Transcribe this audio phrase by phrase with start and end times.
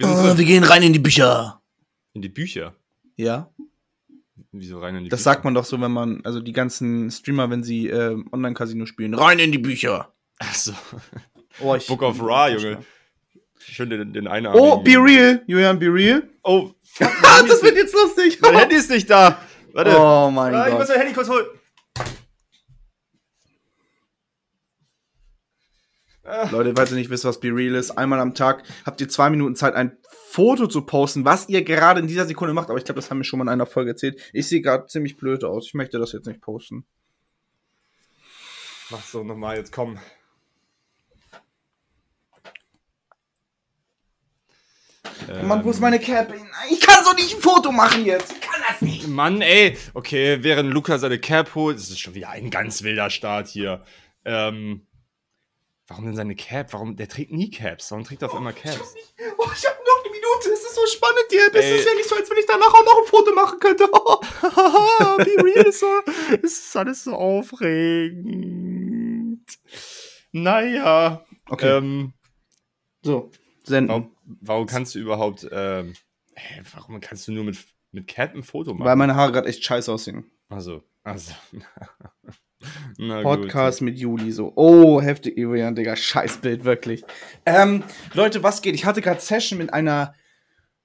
[0.00, 1.60] Wir sind Oh, wir gehen rein in die Bücher.
[2.14, 2.74] in die Bücher.
[3.16, 3.50] Ja,
[4.52, 5.24] Wieso rein in die das Bücher?
[5.30, 9.14] sagt man doch so, wenn man, also die ganzen Streamer, wenn sie äh, Online-Casino spielen,
[9.14, 10.12] rein in die Bücher.
[10.38, 10.72] Ach so.
[11.60, 12.78] Oh, Book of Ra, Junge.
[13.58, 16.22] Schön den, den einen Oh, be real, Julian, be real.
[16.44, 17.10] Oh, fuck,
[17.48, 18.38] das wird jetzt lustig.
[18.40, 19.36] Mein Handy ist nicht da.
[19.72, 19.94] Warte.
[19.98, 20.88] Oh mein ah, ich muss Gott.
[20.90, 21.46] mein Handy kurz holen.
[26.50, 29.30] Leute, falls ihr nicht wisst, was Be Real ist, einmal am Tag habt ihr zwei
[29.30, 29.96] Minuten Zeit, ein
[30.28, 32.70] Foto zu posten, was ihr gerade in dieser Sekunde macht.
[32.70, 34.20] Aber ich glaube, das haben wir schon mal in einer Folge erzählt.
[34.32, 35.66] Ich sehe gerade ziemlich blöd aus.
[35.66, 36.84] Ich möchte das jetzt nicht posten.
[38.90, 39.98] Mach so nochmal, jetzt komm.
[45.42, 46.32] Mann, wo ist meine Cap?
[46.70, 48.32] Ich kann so nicht ein Foto machen jetzt.
[48.32, 49.06] Ich kann das nicht.
[49.06, 49.76] Mann, ey.
[49.94, 53.84] Okay, während Luca seine Cap holt, das ist schon wieder ein ganz wilder Start hier.
[54.24, 54.86] Ähm,
[55.90, 56.72] warum denn seine Cap?
[56.72, 56.96] Warum?
[56.96, 57.90] Der trägt nie Caps.
[57.90, 58.94] Warum trägt er auf einmal Caps?
[59.36, 60.50] Oh, ich habe noch eine Minute.
[60.52, 61.54] Es ist so spannend, die App.
[61.54, 63.86] Es ist ja nicht so, als wenn ich danach auch noch ein Foto machen könnte.
[63.90, 66.00] Be real ist so.
[66.42, 67.14] Es ist alles so
[68.20, 69.44] aufregend.
[70.32, 71.24] Naja.
[71.48, 72.12] Okay, Ähm,
[73.02, 73.30] so.
[73.64, 73.88] Senden.
[73.88, 75.46] warum, warum kannst du überhaupt.
[75.50, 75.94] Ähm,
[76.34, 77.58] hä, warum kannst du nur mit,
[77.92, 78.86] mit Cap ein Foto machen?
[78.88, 80.30] Weil meine Haare gerade echt scheiße aussehen.
[80.48, 81.32] Also, also.
[82.98, 84.52] Na Podcast mit Juli so.
[84.56, 85.96] Oh, heftig, Julian, Digga.
[85.96, 87.02] Scheißbild, wirklich.
[87.46, 88.74] Ähm, Leute, was geht?
[88.74, 90.14] Ich hatte gerade Session mit einer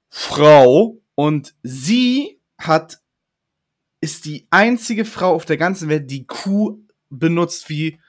[0.10, 3.00] Frau und sie hat,
[4.00, 8.00] ist die einzige Frau auf der ganzen Welt, die Q benutzt wie,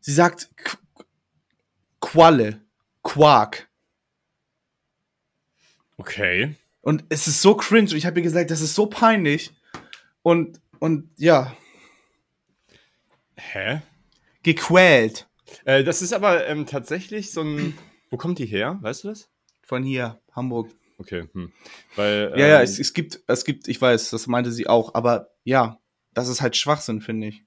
[0.00, 1.04] sie sagt Qu-
[2.00, 2.60] Qualle,
[3.02, 3.68] Quark.
[5.96, 6.54] Okay.
[6.80, 9.52] Und es ist so cringe und ich habe ihr gesagt, das ist so peinlich.
[10.22, 11.56] Und, und ja,
[13.38, 13.82] Hä?
[14.42, 15.28] gequält
[15.64, 17.76] Äh, das ist aber ähm, tatsächlich so ein.
[18.10, 18.78] Wo kommt die her?
[18.82, 19.30] Weißt du das?
[19.68, 20.70] von hier, Hamburg.
[20.96, 21.28] Okay.
[21.32, 21.52] Hm.
[21.94, 22.32] Weil.
[22.36, 25.28] Ja, ja, ähm, es, es gibt, es gibt, ich weiß, das meinte sie auch, aber
[25.44, 25.78] ja,
[26.14, 27.44] das ist halt Schwachsinn, finde ich.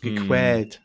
[0.00, 0.80] Gequält.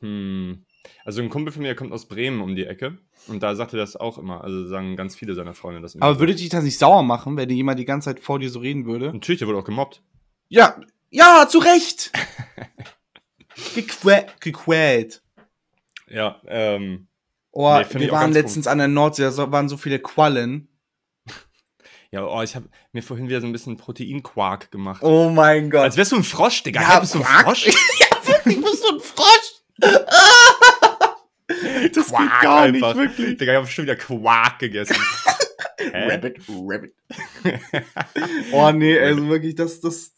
[0.00, 0.64] Hm.
[1.04, 3.78] Also ein Kumpel von mir kommt aus Bremen um die Ecke und da sagt er
[3.78, 4.42] das auch immer.
[4.44, 6.04] Also sagen ganz viele seiner Freunde das immer.
[6.04, 6.20] Aber so.
[6.20, 8.60] würde dich das nicht sauer machen, wenn dir jemand die ganze Zeit vor dir so
[8.60, 9.12] reden würde?
[9.12, 10.02] Natürlich, der wurde auch gemobbt.
[10.48, 10.80] Ja,
[11.14, 12.10] ja, zu Recht!
[13.74, 15.22] Gequä gequält.
[16.08, 17.06] Ja, ähm.
[17.52, 20.68] Oh, Nee, wir waren letztens an der Nordsee, da so- waren so viele Quallen.
[22.10, 25.02] Ja, oh, ich habe mir vorhin wieder so ein bisschen Proteinquark gemacht.
[25.02, 25.82] Oh mein Gott.
[25.82, 26.80] Als wärst du ein Frosch, Digga.
[26.80, 27.44] Ja, Hä, bist du ein Quark?
[27.44, 27.66] Frosch?
[27.66, 29.52] ja, wirklich, bist du ein Frosch?
[31.92, 33.36] das geht gar nicht, wirklich.
[33.38, 34.96] Digga, ich habe schon wieder Quark gegessen.
[35.92, 36.94] Rabbit, Rabbit.
[38.52, 40.13] oh nee, also wirklich, das, das.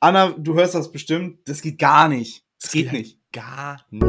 [0.00, 1.40] Anna, du hörst das bestimmt.
[1.48, 2.44] Das geht gar nicht.
[2.62, 3.18] Das geht geht nicht.
[3.32, 4.04] Gar nicht.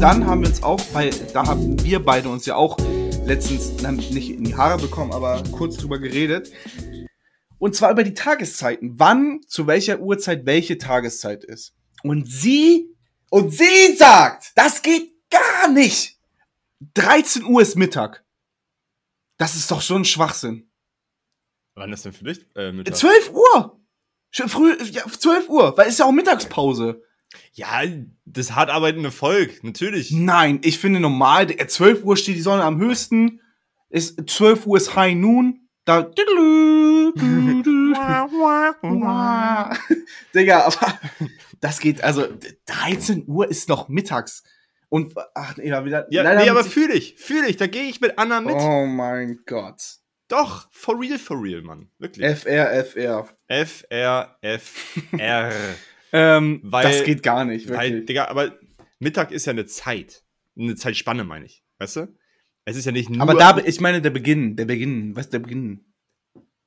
[0.00, 2.76] Dann haben wir uns auch, weil da haben wir beide uns ja auch
[3.24, 3.80] letztens
[4.10, 6.50] nicht in die Haare bekommen, aber kurz drüber geredet.
[7.62, 8.98] Und zwar über die Tageszeiten.
[8.98, 11.76] Wann, zu welcher Uhrzeit welche Tageszeit ist.
[12.02, 12.92] Und sie,
[13.30, 16.18] und sie sagt, das geht gar nicht.
[16.94, 18.24] 13 Uhr ist Mittag.
[19.36, 20.72] Das ist doch so ein Schwachsinn.
[21.76, 22.44] Wann ist denn für dich?
[22.56, 22.96] Äh, Mittag?
[22.96, 23.80] 12 Uhr!
[24.32, 27.04] Früh, ja, 12 Uhr, weil ist ja auch Mittagspause.
[27.52, 27.82] Ja,
[28.24, 30.10] das hart arbeitende Volk, natürlich.
[30.10, 33.40] Nein, ich finde normal, äh, 12 Uhr steht die Sonne am höchsten,
[33.88, 36.02] ist, 12 Uhr ist High Noon, da.
[40.34, 40.98] Digga, aber
[41.60, 42.26] das geht, also
[42.66, 44.42] 13 Uhr ist noch mittags.
[44.88, 46.06] Und, ach, ja, wieder.
[46.10, 46.72] Ja, nee, aber muss ich-
[47.16, 48.54] fühl ich, da gehe ich mit Anna mit.
[48.54, 49.80] Oh mein Gott.
[50.28, 51.90] Doch, for real, for real, Mann.
[51.98, 52.24] Wirklich.
[52.26, 53.28] FR, FR.
[53.48, 54.74] F, R, F,
[55.18, 55.52] R.
[56.14, 58.04] Ähm, Weil- das geht gar nicht, Weil, wirklich.
[58.06, 58.58] Digga, aber
[58.98, 60.22] Mittag ist ja eine Zeit.
[60.58, 61.64] Eine Zeitspanne, meine ich.
[61.78, 62.14] Weißt du?
[62.64, 63.20] Es ist ja nicht nur.
[63.22, 65.84] aber da, ich meine, der Beginn, der Beginn, was ist der Beginn?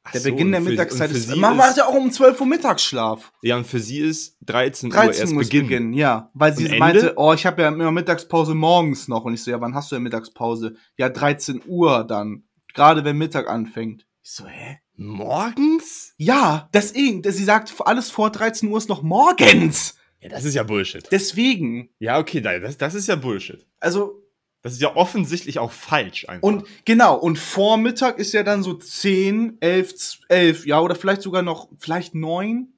[0.08, 2.46] Ach Der so, Beginn der für- Mittagszeit ist, man macht ja auch um 12 Uhr
[2.48, 3.32] Mittagsschlaf.
[3.42, 5.68] Ja, und für sie ist 13, 13 Uhr erst Uhr ist Beginn.
[5.68, 6.30] Beginn, ja.
[6.36, 6.80] Weil sie Und Ende?
[6.80, 9.26] meinte, oh, ich habe ja immer Mittagspause morgens noch.
[9.26, 10.76] Und ich so, ja, wann hast du ja Mittagspause?
[10.98, 12.44] Ja, 13 Uhr dann.
[12.76, 14.06] Gerade wenn Mittag anfängt.
[14.22, 14.80] Ich so, hä?
[14.96, 16.14] Morgens?
[16.18, 19.96] Ja, deswegen, sie sagt, alles vor 13 Uhr ist noch morgens.
[20.20, 21.08] Ja, das ist ja Bullshit.
[21.12, 21.90] Deswegen.
[22.00, 23.66] Ja, okay, da- das, das ist ja Bullshit.
[23.80, 24.22] Also,
[24.66, 26.42] Das ist ja offensichtlich auch falsch einfach.
[26.42, 31.44] und genau, und Vormittag ist ja dann so 10, 11, 11, ja, oder vielleicht sogar
[31.44, 32.74] noch, vielleicht 9.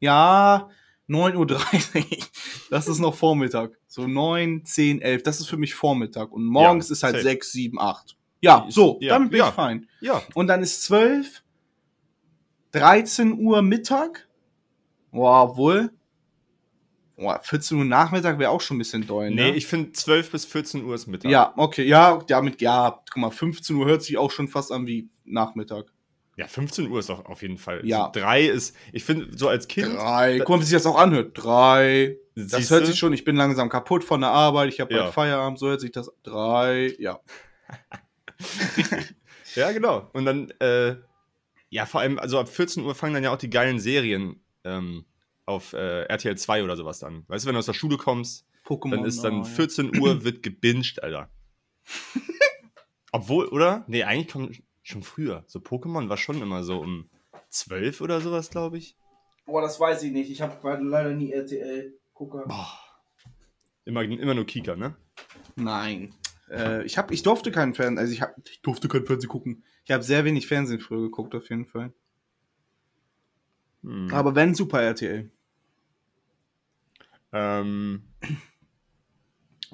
[0.00, 0.68] Ja,
[1.08, 2.18] 9.30 Uhr.
[2.70, 3.78] Das ist noch Vormittag.
[3.86, 5.22] So 9, 10, 11.
[5.22, 6.30] Das ist für mich Vormittag.
[6.30, 7.24] Und morgens Ja, ist halt safe.
[7.24, 8.18] 6, 7, 8.
[8.42, 9.48] Ja, so, Ja, damit bin ja.
[9.48, 9.88] ich fein.
[10.02, 10.20] Ja.
[10.34, 11.42] Und dann ist 12,
[12.72, 14.28] 13 Uhr Mittag.
[15.10, 15.90] Boah, wohl.
[17.20, 19.54] Boah, 14 Uhr Nachmittag wäre auch schon ein bisschen doll, Nee, ne?
[19.56, 21.30] ich finde 12 bis 14 Uhr ist Mittag.
[21.30, 24.86] ja, okay, ja, damit, ja, guck mal, 15 Uhr hört sich auch schon fast an
[24.86, 25.84] wie Nachmittag.
[26.36, 27.82] Ja, 15 Uhr ist auch auf jeden Fall.
[27.84, 28.10] Ja.
[28.14, 29.94] So drei ist, ich finde, so als Kind.
[29.94, 31.32] Drei, guck mal, wie sich das auch anhört.
[31.34, 32.16] Drei.
[32.34, 35.02] Das siehste, hört sich schon, ich bin langsam kaputt von der Arbeit, ich habe Ja.
[35.02, 36.10] bald Feierabend, so hört sich das.
[36.22, 37.20] Drei, ja.
[39.56, 40.08] Ja, genau.
[40.12, 40.94] Und dann, äh,
[41.70, 45.04] ja, vor allem, also ab 14 Uhr fangen dann ja auch die geilen Serien ähm,
[45.50, 47.24] auf äh, RTL 2 oder sowas an.
[47.28, 48.90] Weißt du, wenn du aus der Schule kommst, Pokémon.
[48.90, 51.28] dann ist dann oh, 14 Uhr wird gebinged, Alter.
[53.12, 53.84] Obwohl, oder?
[53.88, 55.44] Nee, eigentlich kommt schon früher.
[55.46, 57.10] So Pokémon war schon immer so um
[57.48, 58.90] 12 oder sowas, glaube ich.
[58.90, 58.96] Ja.
[59.46, 60.30] Boah, das weiß ich nicht.
[60.30, 61.98] Ich habe leider nie RTL.
[62.14, 62.44] Gucker.
[62.46, 62.78] Boah.
[63.84, 64.94] Immer, immer nur Kika, ne?
[65.56, 66.14] Nein.
[66.50, 69.64] Äh, ich, hab, ich durfte keinen Fernsehen, also ich, hab, ich durfte kein Fernsehen gucken.
[69.84, 71.92] Ich habe sehr wenig Fernsehen früher geguckt, auf jeden Fall.
[73.82, 74.12] Hm.
[74.12, 75.30] Aber wenn, Super RTL.
[77.32, 78.02] Ähm,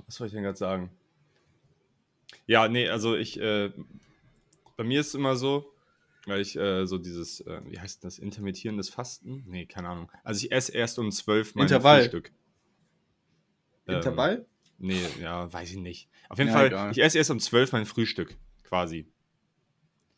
[0.06, 0.90] was soll ich denn gerade sagen?
[2.46, 3.72] Ja, nee, also ich, äh,
[4.76, 5.72] bei mir ist es immer so,
[6.26, 9.44] weil ich äh, so dieses, äh, wie heißt das, intermittierendes Fasten?
[9.46, 10.10] Nee, keine Ahnung.
[10.22, 12.02] Also ich esse erst um 12 mein Intervall.
[12.02, 12.32] Frühstück.
[13.86, 14.46] Ähm, Intervall?
[14.78, 16.08] Nee, ja, weiß ich nicht.
[16.28, 16.90] Auf jeden Ja, Fall, egal.
[16.92, 19.08] ich esse erst um 12 mein Frühstück, quasi.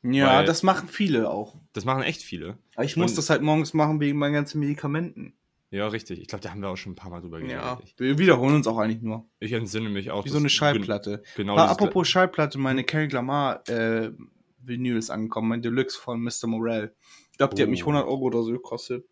[0.03, 1.57] Ja, weil- das machen viele auch.
[1.73, 2.59] Das machen echt viele.
[2.75, 5.35] Aber ich muss Und- das halt morgens machen wegen meinen ganzen Medikamenten.
[5.71, 6.21] Ja, richtig.
[6.21, 7.57] Ich glaube, da haben wir auch schon ein paar Mal drüber geredet.
[7.61, 7.79] Ja.
[7.85, 9.29] Ich, Wir wiederholen uns auch eigentlich nur.
[9.39, 10.25] ich entsinne mich auch.
[10.25, 11.23] Wie so eine Schallplatte.
[11.37, 11.53] Genau.
[11.55, 14.11] Aber apropos Schallplatte, meine Carrie Lamar äh,
[14.63, 16.47] Vinyl ist angekommen, mein Deluxe von Mr.
[16.47, 16.95] Morell.
[17.33, 17.89] Ich glaube, die hat mich Oh.
[17.91, 19.07] 100 Euro oder so gekostet.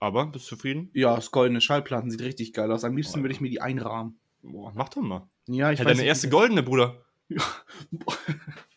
[0.00, 0.90] Aber, bist du zufrieden?
[0.94, 2.84] Ja, das goldene Schallplatten sieht richtig geil aus.
[2.84, 4.18] Am liebsten Oh, würde ich mir die einrahmen.
[4.42, 5.28] Boah, mach doch mal.
[5.46, 7.02] Ja, ich Ich weiß deine nicht, erste wie- goldene, Bruder.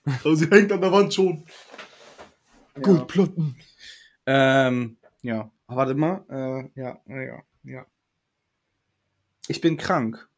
[0.06, 1.46] Also sie hängt an der Wand schon.
[2.76, 2.82] Ja.
[2.82, 3.56] Goldplatten.
[4.28, 5.52] Ähm, ja.
[5.68, 6.26] Aber Warte mal.
[6.30, 7.86] Äh, ja, ja, ja.
[9.48, 10.30] Ich bin krank.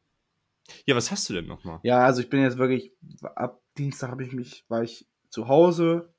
[0.86, 1.80] Ja, was hast du denn nochmal?
[1.84, 2.92] Ja, also ich bin jetzt wirklich,
[3.36, 6.14] ab Dienstag habe ich mich, war ich zu Hause,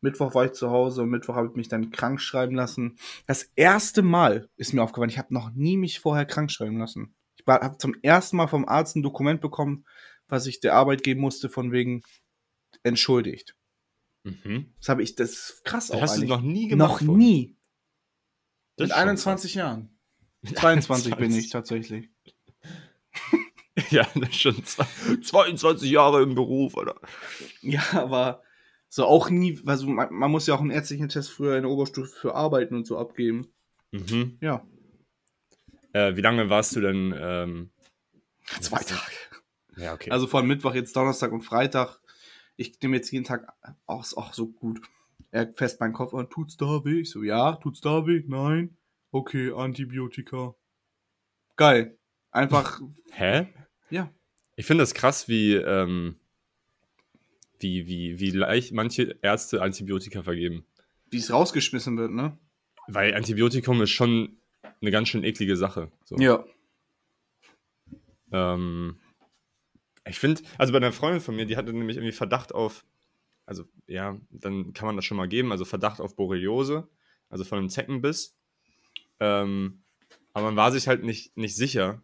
[0.00, 2.98] Mittwoch war ich zu Hause und Mittwoch habe ich mich dann krank schreiben lassen.
[3.26, 7.14] Das erste Mal ist mir aufgefallen, ich habe noch nie mich vorher krank schreiben lassen.
[7.36, 9.86] Ich habe zum ersten Mal vom Arzt ein Dokument bekommen,
[10.28, 12.02] was ich der Arbeit geben musste, von wegen
[12.82, 13.56] entschuldigt.
[14.24, 14.72] Mhm.
[14.78, 16.28] Das habe ich, das ist krass Das hast du eigentlich.
[16.28, 17.02] noch nie gemacht.
[17.02, 17.56] Noch nie.
[18.76, 19.98] Das Mit ist schon 21 Jahren.
[20.44, 20.60] krass.
[20.60, 22.10] 22 bin ich tatsächlich.
[23.90, 24.86] Ja, das ist schon zwei,
[25.20, 26.94] 22 Jahre im Beruf, oder?
[27.60, 28.42] Ja, aber
[28.88, 31.72] so auch nie, also man, man muss ja auch einen ärztlichen Test früher in der
[31.72, 33.48] Oberstufe für Arbeiten und so abgeben.
[33.90, 34.38] Mhm.
[34.40, 34.64] Ja.
[35.92, 37.12] Äh, wie lange warst du denn?
[37.18, 37.70] Ähm,
[38.60, 39.12] Zwei Tage.
[39.76, 40.10] ja, okay.
[40.10, 41.98] Also von Mittwoch jetzt Donnerstag und Freitag.
[42.56, 43.52] Ich nehme jetzt jeden Tag
[43.86, 44.80] auch, auch so gut.
[45.34, 47.00] Er fest meinen Kopf an, tut's da weh?
[47.00, 48.22] Ich so, ja, tut's da weh?
[48.28, 48.76] Nein.
[49.10, 50.54] Okay, Antibiotika.
[51.56, 51.98] Geil.
[52.30, 53.48] Einfach, Hä?
[53.90, 54.12] ja.
[54.54, 56.20] Ich finde das krass, wie, ähm,
[57.58, 60.64] wie, wie, wie leicht manche Ärzte Antibiotika vergeben.
[61.10, 62.38] Wie es rausgeschmissen wird, ne?
[62.86, 64.38] Weil Antibiotikum ist schon
[64.80, 65.90] eine ganz schön eklige Sache.
[66.04, 66.16] So.
[66.16, 66.44] Ja.
[68.30, 69.00] Ähm,
[70.06, 72.84] ich finde, also bei einer Freundin von mir, die hatte nämlich irgendwie Verdacht auf,
[73.46, 76.88] also ja, dann kann man das schon mal geben, also Verdacht auf Borreliose,
[77.28, 78.36] also von einem Zeckenbiss.
[79.20, 79.82] Ähm,
[80.32, 82.02] aber man war sich halt nicht, nicht sicher.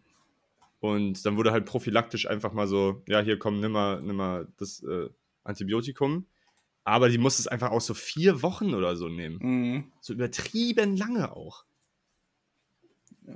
[0.80, 4.48] Und dann wurde halt prophylaktisch einfach mal so, ja, hier komm, nimm mal, nimm mal
[4.56, 5.08] das äh,
[5.44, 6.26] Antibiotikum.
[6.84, 9.38] Aber die musste es einfach auch so vier Wochen oder so nehmen.
[9.40, 9.92] Mhm.
[10.00, 11.64] So übertrieben lange auch.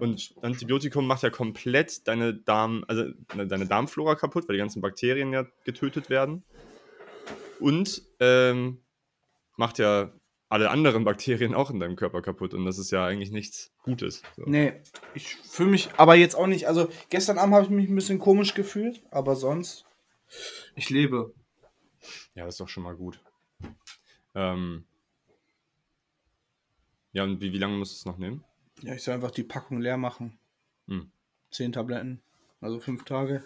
[0.01, 3.05] Und Antibiotikum macht ja komplett deine Darm, also
[3.37, 6.43] ne, deine Darmflora kaputt, weil die ganzen Bakterien ja getötet werden.
[7.61, 8.81] Und ähm,
[9.57, 10.13] macht ja
[10.49, 12.55] alle anderen Bakterien auch in deinem Körper kaputt.
[12.55, 14.23] Und das ist ja eigentlich nichts Gutes.
[14.37, 14.45] So.
[14.47, 14.75] Nee,
[15.15, 16.69] ich fühle mich aber jetzt auch nicht.
[16.69, 19.85] Also gestern Abend habe ich mich ein bisschen komisch gefühlt, aber sonst.
[20.75, 21.35] Ich lebe.
[22.35, 23.21] Ja, das ist doch schon mal gut.
[24.35, 24.85] Ähm,
[27.13, 28.45] ja, und wie, wie lange musst du es noch nehmen?
[28.83, 30.39] Ja, ich soll einfach die Packung leer machen.
[30.89, 31.11] Hm.
[31.51, 32.21] Zehn Tabletten.
[32.61, 33.45] Also fünf Tage.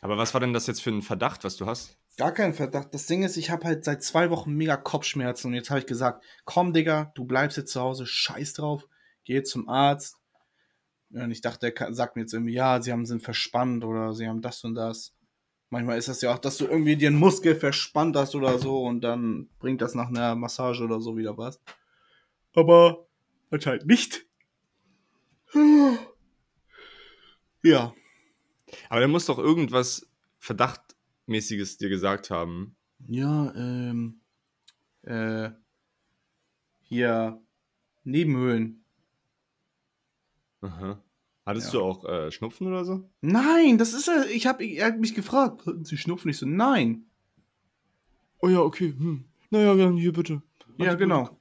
[0.00, 1.98] Aber was war denn das jetzt für ein Verdacht, was du hast?
[2.18, 2.92] Gar kein Verdacht.
[2.92, 5.86] Das Ding ist, ich habe halt seit zwei Wochen mega Kopfschmerzen und jetzt habe ich
[5.86, 8.86] gesagt, komm Digga, du bleibst jetzt zu Hause, scheiß drauf,
[9.24, 10.16] geh zum Arzt.
[11.10, 14.14] Und ich dachte, er kann- sagt mir jetzt irgendwie, ja, sie haben sind verspannt oder
[14.14, 15.14] sie haben das und das.
[15.70, 18.82] Manchmal ist das ja auch, dass du irgendwie dir einen Muskel verspannt hast oder so
[18.84, 21.60] und dann bringt das nach einer Massage oder so wieder was.
[22.54, 23.06] Aber
[23.50, 24.26] anscheinend nicht.
[27.62, 27.94] Ja.
[28.88, 30.06] Aber der muss doch irgendwas
[31.26, 32.76] Verdachtmäßiges dir gesagt haben.
[33.08, 34.20] Ja, ähm.
[35.02, 35.50] Äh.
[36.82, 37.40] Hier.
[38.04, 38.84] Nebenhöhlen.
[40.60, 41.02] Aha.
[41.46, 41.80] Hattest Ja.
[41.80, 43.08] du auch äh, Schnupfen oder so?
[43.20, 44.28] Nein, das ist er.
[44.30, 45.66] Ich hab, er hat mich gefragt.
[45.66, 46.30] Hatten Sie Schnupfen?
[46.30, 47.06] Ich so, nein.
[48.40, 48.94] Oh ja, okay.
[48.96, 49.24] Hm.
[49.50, 50.42] Naja, dann hier bitte.
[50.78, 51.38] Ja, genau.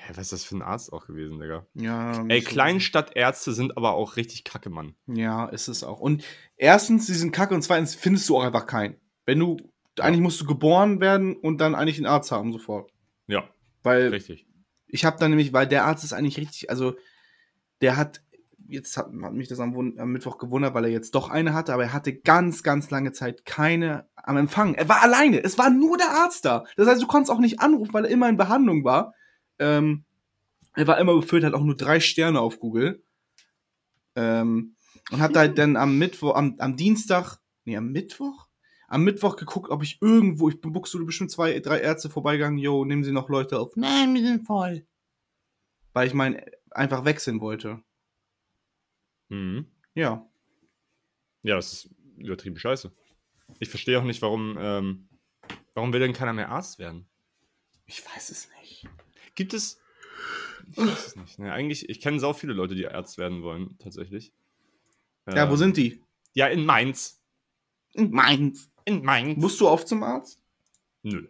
[0.00, 1.66] Hä, was ist das für ein Arzt auch gewesen, Digga?
[1.74, 4.94] Ja, Ey, Kleinstadtärzte sind aber auch richtig kacke, Mann.
[5.06, 5.98] Ja, ist es auch.
[5.98, 6.24] Und
[6.56, 8.96] erstens, sie sind kacke und zweitens findest du auch einfach keinen.
[9.26, 9.56] Wenn du,
[9.98, 12.92] eigentlich musst du geboren werden und dann eigentlich einen Arzt haben sofort.
[13.26, 13.44] Ja,
[13.82, 14.46] Weil richtig.
[14.86, 16.94] ich habe dann nämlich, weil der Arzt ist eigentlich richtig, also
[17.80, 18.22] der hat,
[18.68, 21.74] jetzt hat, hat mich das am, am Mittwoch gewundert, weil er jetzt doch eine hatte,
[21.74, 24.74] aber er hatte ganz, ganz lange Zeit keine am Empfang.
[24.74, 25.42] Er war alleine.
[25.42, 26.64] Es war nur der Arzt da.
[26.76, 29.14] Das heißt, du konntest auch nicht anrufen, weil er immer in Behandlung war.
[29.58, 30.04] Ähm,
[30.74, 33.02] er war immer befüllt, hat auch nur drei Sterne auf Google.
[34.14, 34.76] Ähm,
[35.10, 38.48] und hat halt dann am Mittwoch, am, am Dienstag, nee, am Mittwoch?
[38.88, 42.84] Am Mittwoch geguckt, ob ich irgendwo, ich bin buchstabiert bestimmt zwei, drei Ärzte vorbeigegangen, yo,
[42.84, 43.76] nehmen Sie noch Leute auf.
[43.76, 44.86] Nein, wir sind voll.
[45.92, 47.82] Weil ich mein, einfach wechseln wollte.
[49.28, 49.66] Mhm.
[49.94, 50.26] Ja.
[51.42, 52.92] Ja, das ist übertrieben scheiße.
[53.58, 55.08] Ich verstehe auch nicht, warum, ähm,
[55.74, 57.08] warum will denn keiner mehr Arzt werden?
[57.86, 58.86] Ich weiß es nicht.
[59.38, 59.80] Gibt es.
[60.72, 61.38] Ich weiß es nicht.
[61.38, 64.32] Ne, eigentlich, ich kenne sau viele Leute, die Arzt werden wollen, tatsächlich.
[65.28, 66.02] Ja, wo Ähm, sind die?
[66.34, 67.22] Ja, in Mainz.
[67.92, 68.68] In Mainz.
[68.84, 69.40] In Mainz.
[69.40, 70.42] Musst du oft zum Arzt?
[71.02, 71.28] Nö.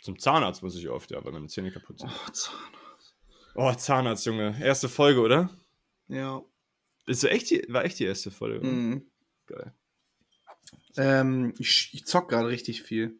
[0.00, 2.10] Zum Zahnarzt muss ich oft, ja, weil meine Zähne kaputt sind.
[2.12, 2.54] Oh, Zahn.
[3.56, 4.56] Oh, Zahnarzt, Junge.
[4.62, 5.50] Erste Folge, oder?
[6.06, 6.42] Ja.
[7.06, 8.64] Ist so echt die, war echt die erste Folge.
[8.64, 9.10] Mhm.
[9.46, 9.74] Geil.
[10.96, 13.18] Ähm, ich, ich zock gerade richtig viel.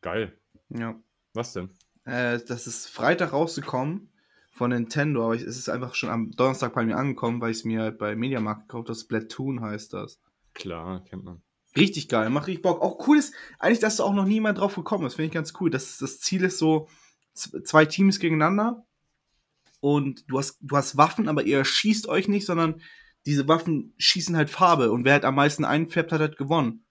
[0.00, 0.36] Geil.
[0.70, 1.00] Ja.
[1.32, 1.70] Was denn?
[2.10, 4.08] Äh, das ist Freitag rausgekommen
[4.50, 7.58] von Nintendo, aber ich, es ist einfach schon am Donnerstag bei mir angekommen, weil ich
[7.58, 8.98] es mir halt bei Mediamarkt gekauft habe.
[8.98, 10.18] Splatoon heißt das.
[10.54, 11.40] Klar, kennt man.
[11.76, 12.82] Richtig geil, macht richtig Bock.
[12.82, 15.52] Auch cool ist, eigentlich, dass da auch noch niemand drauf gekommen ist, finde ich ganz
[15.60, 15.70] cool.
[15.70, 16.88] Das, das Ziel ist so,
[17.32, 18.84] zwei Teams gegeneinander
[19.78, 22.82] und du hast, du hast Waffen, aber ihr schießt euch nicht, sondern
[23.24, 26.84] diese Waffen schießen halt Farbe und wer halt am meisten einfärbt, hat halt gewonnen.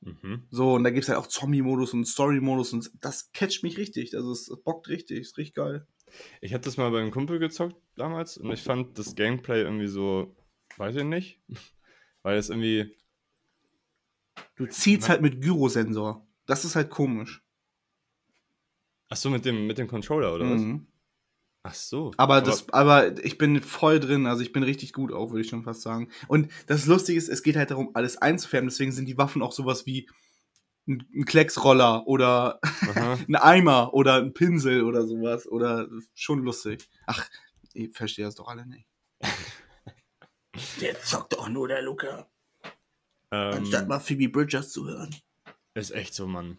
[0.00, 0.46] Mhm.
[0.50, 4.14] So, und da gibt's halt auch Zombie-Modus und Story-Modus und das catcht mich richtig.
[4.14, 5.86] Also es bockt richtig, ist richtig geil.
[6.40, 10.36] Ich hatte das mal beim Kumpel gezockt damals und ich fand das Gameplay irgendwie so,
[10.76, 11.40] weiß ich nicht,
[12.22, 12.94] weil es irgendwie,
[14.54, 16.26] Du ziehst halt mit Gyrosensor.
[16.46, 17.42] Das ist halt komisch.
[19.08, 20.62] ach so, mit dem, mit dem Controller oder was?
[21.66, 22.12] Ach so.
[22.16, 25.48] Aber, das, aber ich bin voll drin, also ich bin richtig gut auch, würde ich
[25.48, 26.10] schon fast sagen.
[26.28, 29.52] Und das Lustige ist, es geht halt darum, alles einzufärben, deswegen sind die Waffen auch
[29.52, 30.08] sowas wie
[30.86, 32.60] ein, ein Klecksroller oder
[33.28, 35.48] ein Eimer oder ein Pinsel oder sowas.
[35.48, 36.88] Oder schon lustig.
[37.06, 37.26] Ach,
[37.72, 38.86] ich verstehe das doch alle nicht.
[40.80, 42.28] Der zockt doch nur der Luca.
[43.30, 45.14] Anstatt Ähm, mal Phoebe Bridgers zu hören.
[45.74, 46.58] ist echt so, Mann.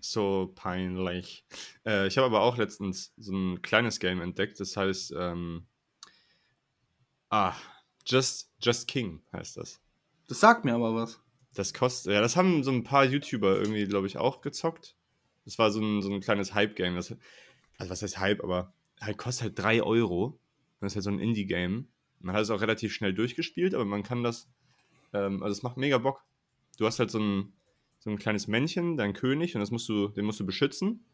[0.00, 1.44] So peinlich.
[1.84, 5.66] Äh, ich habe aber auch letztens so ein kleines Game entdeckt, das heißt, ähm,
[7.30, 7.54] ah,
[8.06, 9.80] Just, Just King heißt das.
[10.28, 11.20] Das sagt mir aber was.
[11.54, 14.96] Das kostet, ja, das haben so ein paar YouTuber irgendwie, glaube ich, auch gezockt.
[15.44, 16.94] Das war so ein, so ein kleines Hype-Game.
[16.94, 17.16] Also,
[17.78, 20.38] was heißt Hype, aber halt kostet halt 3 Euro.
[20.80, 21.88] Das ist halt so ein Indie-Game.
[22.20, 24.48] Man hat es auch relativ schnell durchgespielt, aber man kann das,
[25.12, 26.24] ähm, also es macht mega Bock.
[26.78, 27.52] Du hast halt so ein,
[27.98, 31.04] so ein kleines Männchen, dein König, und das musst du, den musst du beschützen.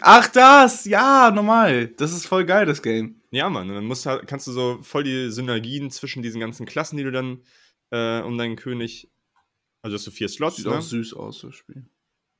[0.00, 0.84] Ach, das!
[0.84, 1.88] Ja, normal.
[1.88, 3.20] Das ist voll geil, das Game.
[3.30, 6.66] Ja, Mann, und dann musst, halt- kannst du so voll die Synergien zwischen diesen ganzen
[6.66, 7.42] Klassen, die du dann
[7.90, 9.10] äh, um deinen König,
[9.82, 10.78] also hast du vier Slots, Sieht ne?
[10.78, 11.88] auch süß aus, das Spiel.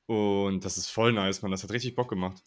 [0.06, 1.50] Und das ist voll nice, man.
[1.50, 2.42] Das hat richtig Bock gemacht.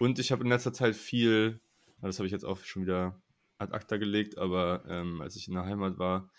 [0.00, 1.60] Und ich habe in letzter Zeit viel,
[2.00, 3.20] ah, das habe ich jetzt auch schon wieder
[3.58, 6.30] ad acta gelegt, aber ähm, als ich in der Heimat war,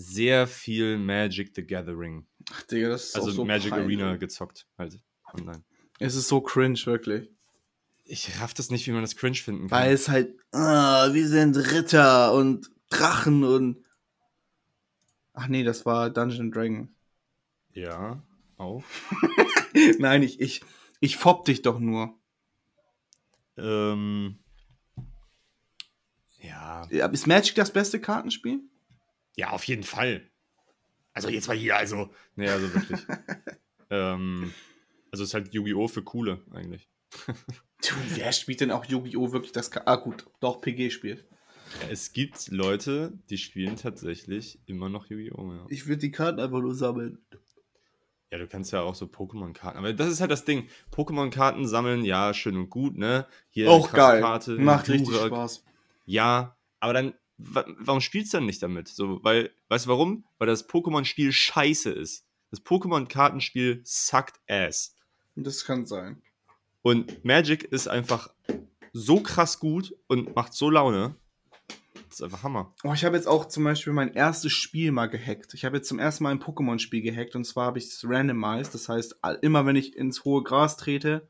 [0.00, 2.24] sehr viel Magic the Gathering.
[2.52, 3.98] Ach, Digga, das ist Also so Magic peinlich.
[4.00, 5.00] Arena gezockt, halt
[5.34, 5.64] online.
[5.98, 7.28] Es ist so cringe, wirklich.
[8.04, 9.78] Ich raff das nicht, wie man das cringe finden kann.
[9.78, 13.84] Weil es halt, ah, wir sind Ritter und Drachen und.
[15.34, 16.94] Ach nee, das war Dungeon Dragon.
[17.72, 18.22] ja,
[18.56, 18.82] auch.
[19.98, 20.62] Nein, ich, ich,
[21.00, 22.18] ich fopp dich doch nur.
[23.56, 24.38] Ähm,
[26.40, 28.60] ja, Ja, Ist Magic das beste Kartenspiel?
[29.38, 30.28] Ja, auf jeden Fall.
[31.12, 32.10] Also jetzt mal hier, also.
[32.34, 33.00] Nee, also wirklich.
[33.90, 34.52] ähm,
[35.12, 35.86] also es ist halt Yu-Gi-Oh!
[35.86, 36.88] für Coole eigentlich.
[37.80, 39.30] Du, wer spielt denn auch Yu-Gi-Oh!
[39.30, 41.24] wirklich das Ka Ah, gut, doch, PG spielt.
[41.82, 45.52] Ja, es gibt Leute, die spielen tatsächlich immer noch Yu-Gi-Oh!
[45.52, 45.66] Ja.
[45.68, 47.18] Ich würde die Karten einfach nur sammeln.
[48.32, 49.78] ja, du kannst ja auch so Pokémon-Karten.
[49.78, 50.68] Aber das ist halt das Ding.
[50.90, 53.28] Pokémon-Karten sammeln, ja, schön und gut, ne?
[53.50, 54.20] Hier Auch geil.
[54.20, 55.28] Karte, Macht richtig Durak.
[55.28, 55.64] Spaß.
[56.06, 58.88] Ja, aber dann warum spielst du dann nicht damit?
[58.88, 60.24] So, weil, weißt du warum?
[60.38, 62.26] Weil das Pokémon-Spiel scheiße ist.
[62.50, 64.96] Das Pokémon-Kartenspiel suckt ass.
[65.36, 66.22] Das kann sein.
[66.82, 68.32] Und Magic ist einfach
[68.92, 71.14] so krass gut und macht so Laune.
[72.08, 72.74] Das ist einfach Hammer.
[72.84, 75.54] Oh, ich habe jetzt auch zum Beispiel mein erstes Spiel mal gehackt.
[75.54, 78.74] Ich habe jetzt zum ersten Mal ein Pokémon-Spiel gehackt und zwar habe ich es randomized.
[78.74, 81.28] Das heißt, immer wenn ich ins hohe Gras trete,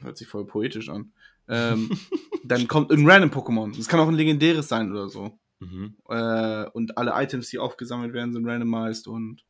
[0.00, 1.12] hört sich voll poetisch an,
[1.48, 1.90] ähm,
[2.44, 3.76] dann kommt ein random Pokémon.
[3.76, 5.38] Das kann auch ein legendäres sein oder so.
[5.60, 5.96] Mhm.
[6.08, 9.44] Äh, und alle Items, die aufgesammelt werden, sind randomized und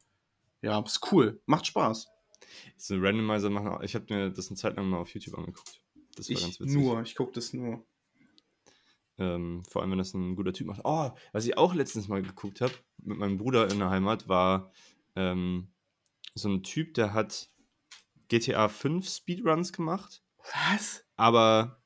[0.63, 1.41] ja, ist cool.
[1.47, 2.09] Macht Spaß.
[2.77, 3.69] So Randomizer machen.
[3.69, 5.81] auch- Ich habe mir das eine Zeit lang mal auf YouTube angeguckt.
[6.17, 6.77] Das war Ich ganz witzig.
[6.77, 7.85] nur, ich gucke das nur.
[9.19, 10.81] Ähm, vor allem, wenn das ein guter Typ macht.
[10.85, 14.73] Oh, was ich auch letztens mal geguckt habe, mit meinem Bruder in der Heimat, war
[15.15, 15.69] ähm,
[16.35, 17.49] so ein Typ, der hat
[18.29, 20.23] GTA 5 Speedruns gemacht.
[20.73, 21.05] Was?
[21.17, 21.81] Aber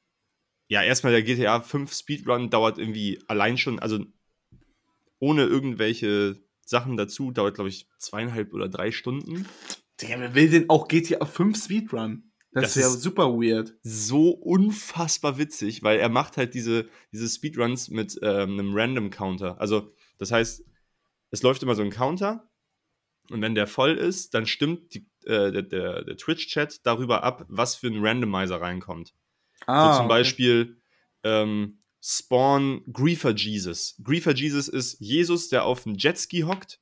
[0.69, 4.05] ja, erstmal der GTA 5 Speedrun dauert irgendwie allein schon, also
[5.19, 9.47] ohne irgendwelche Sachen dazu, dauert, glaube ich, zweieinhalb oder drei Stunden.
[10.01, 12.31] Digga, wer will denn auch GTA 5 Speedrun?
[12.53, 13.75] Das, Das ist ja super weird.
[13.83, 19.61] so unfassbar witzig, weil er macht halt diese, diese Speedruns mit ähm, einem Random Counter.
[19.61, 20.65] Also, das heißt,
[21.31, 22.49] es läuft immer so ein Counter
[23.31, 27.45] und wenn der voll ist, dann stimmt die, äh, der, der, der Twitch-Chat darüber ab,
[27.49, 29.15] was für ein Randomizer reinkommt.
[29.69, 30.15] Ah, so zum okay.
[30.15, 30.77] Beispiel
[31.25, 33.97] ähm, Spawn Griefer Jesus.
[34.03, 36.81] Griefer Jesus ist Jesus, der auf einem Jetski hockt,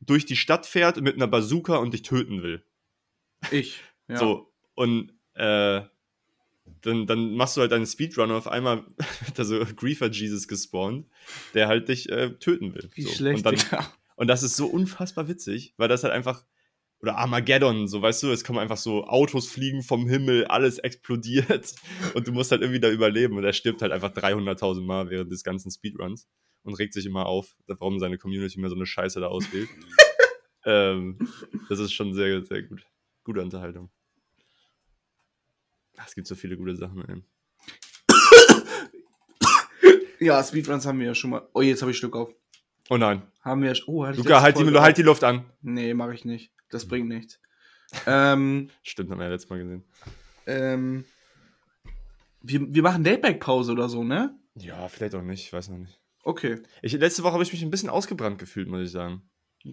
[0.00, 2.64] durch die Stadt fährt mit einer Bazooka und dich töten will.
[3.50, 3.80] Ich.
[4.06, 4.16] Ja.
[4.18, 5.82] So, und äh,
[6.82, 8.84] dann, dann machst du halt deinen Speedrun und auf einmal
[9.24, 11.08] wird da so Griefer Jesus gespawnt,
[11.54, 12.88] der halt dich äh, töten will.
[12.94, 13.10] Wie so.
[13.10, 16.44] schlecht, Und, dann, und das ist so unfassbar witzig, weil das halt einfach.
[17.04, 21.74] Oder Armageddon, so weißt du, es kommen einfach so Autos fliegen vom Himmel, alles explodiert
[22.14, 25.30] und du musst halt irgendwie da überleben und er stirbt halt einfach 300.000 Mal während
[25.30, 26.26] des ganzen Speedruns
[26.62, 29.68] und regt sich immer auf, warum seine Community mir so eine Scheiße da auswählt.
[30.64, 31.18] ähm,
[31.68, 32.86] das ist schon sehr, sehr gut.
[33.22, 33.90] Gute Unterhaltung.
[35.98, 37.22] Ach, Es gibt so viele gute Sachen, ey.
[40.20, 41.46] Ja, Speedruns haben wir ja schon mal.
[41.52, 42.34] Oh, jetzt habe ich Schluck auf.
[42.88, 43.20] Oh nein.
[43.42, 43.94] Haben wir ja schon.
[43.94, 45.44] Oh, Luca, halt die, halt die Luft an.
[45.60, 46.50] Nee, mache ich nicht.
[46.74, 47.38] Das bringt nichts.
[48.06, 49.84] ähm, Stimmt, haben wir ja letztes Mal gesehen.
[50.46, 51.04] ähm,
[52.42, 54.34] wir, wir machen Dayback-Pause oder so, ne?
[54.56, 56.00] Ja, vielleicht auch nicht, ich weiß noch nicht.
[56.24, 56.60] Okay.
[56.82, 59.22] Ich, letzte Woche habe ich mich ein bisschen ausgebrannt gefühlt, muss ich sagen.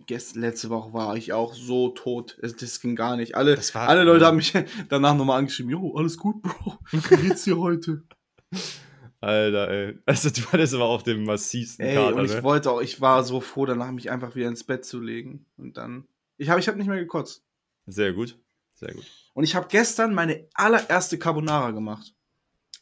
[0.08, 2.38] Gest letzte Woche war ich auch so tot.
[2.42, 3.36] Es, das ging gar nicht.
[3.36, 4.54] Alle, Das war- alle Leute haben mich
[4.90, 5.72] danach nochmal angeschrieben.
[5.72, 6.78] Jo, alles gut, Bro.
[6.92, 8.04] Wie geht's dir heute?
[9.20, 9.98] Alter, ey.
[10.06, 12.44] Also, du hattest aber auch den massivsten Ey, Kater, und ich ne?
[12.44, 15.46] wollte auch, ich war so froh, danach mich einfach wieder ins Bett zu legen.
[15.58, 16.06] Und dann.
[16.42, 17.44] Ich habe ich hab nicht mehr gekotzt.
[17.86, 18.40] Sehr gut.
[18.74, 19.06] Sehr gut.
[19.36, 22.16] Und ich habe gestern meine allererste Carbonara gemacht.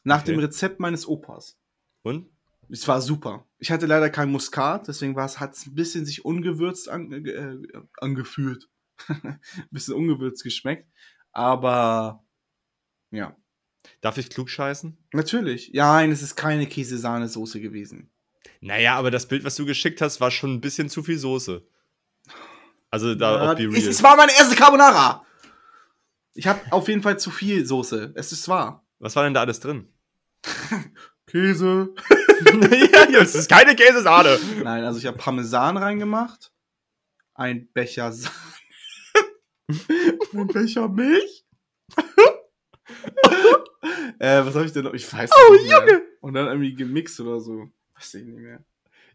[0.06, 0.32] Nach Okay.
[0.32, 1.60] dem Rezept meines Opas.
[2.04, 2.30] Und?
[2.70, 3.46] Es war super.
[3.58, 7.58] Ich hatte leider kein Muskat, deswegen hat es ein bisschen sich ungewürzt an, äh,
[7.98, 8.70] angefühlt.
[9.10, 9.42] ein
[9.72, 10.88] bisschen ungewürzt geschmeckt.
[11.34, 12.24] Aber
[13.12, 13.36] ja.
[14.00, 14.98] Darf ich klug scheißen?
[15.12, 15.70] Natürlich.
[15.74, 18.10] Ja, nein, es ist keine Käse-Sahne-Soße gewesen.
[18.62, 21.68] Naja, aber das Bild, was du geschickt hast, war schon ein bisschen zu viel Soße.
[22.92, 23.90] Also da Ja, be es, real.
[23.90, 25.26] es war meine erste Carbonara!
[26.34, 28.14] Ich habe auf jeden Fall zu viel Soße.
[28.16, 28.86] Es ist wahr.
[29.00, 29.92] Was war denn da alles drin?
[31.28, 31.94] Käse.
[33.12, 34.40] ja, es ist keine Käsesahne.
[34.64, 36.52] Nein, also ich habe Parmesan reingemacht.
[37.36, 38.34] Ein Becher Sahne.
[40.34, 41.46] ein Becher Milch.
[44.20, 44.94] äh, was habe ich denn noch?
[44.94, 45.80] Ich weiß Oh, nicht mehr.
[45.80, 46.02] Junge!
[46.22, 47.70] Und dann irgendwie gemixt oder so.
[47.96, 48.64] Weiß ich nicht mehr.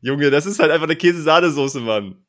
[0.01, 2.25] Junge, das ist halt einfach eine Käsesahnesoße, Mann.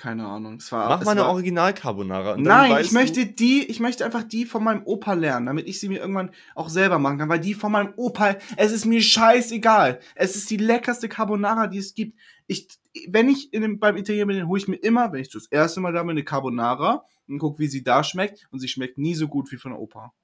[0.00, 0.56] Keine Ahnung.
[0.56, 2.38] Es war, Mach es mal eine war, Original-Carbonara.
[2.38, 5.90] Nein, ich möchte die, ich möchte einfach die von meinem Opa lernen, damit ich sie
[5.90, 10.00] mir irgendwann auch selber machen kann, weil die von meinem Opa, es ist mir scheißegal.
[10.14, 12.18] Es ist die leckerste Carbonara, die es gibt.
[12.46, 12.68] Ich,
[13.08, 15.80] wenn ich in dem, beim Italiener bin, hole ich mir immer, wenn ich das erste
[15.80, 19.14] Mal da bin, eine Carbonara und guck, wie sie da schmeckt und sie schmeckt nie
[19.14, 20.14] so gut wie von der Opa.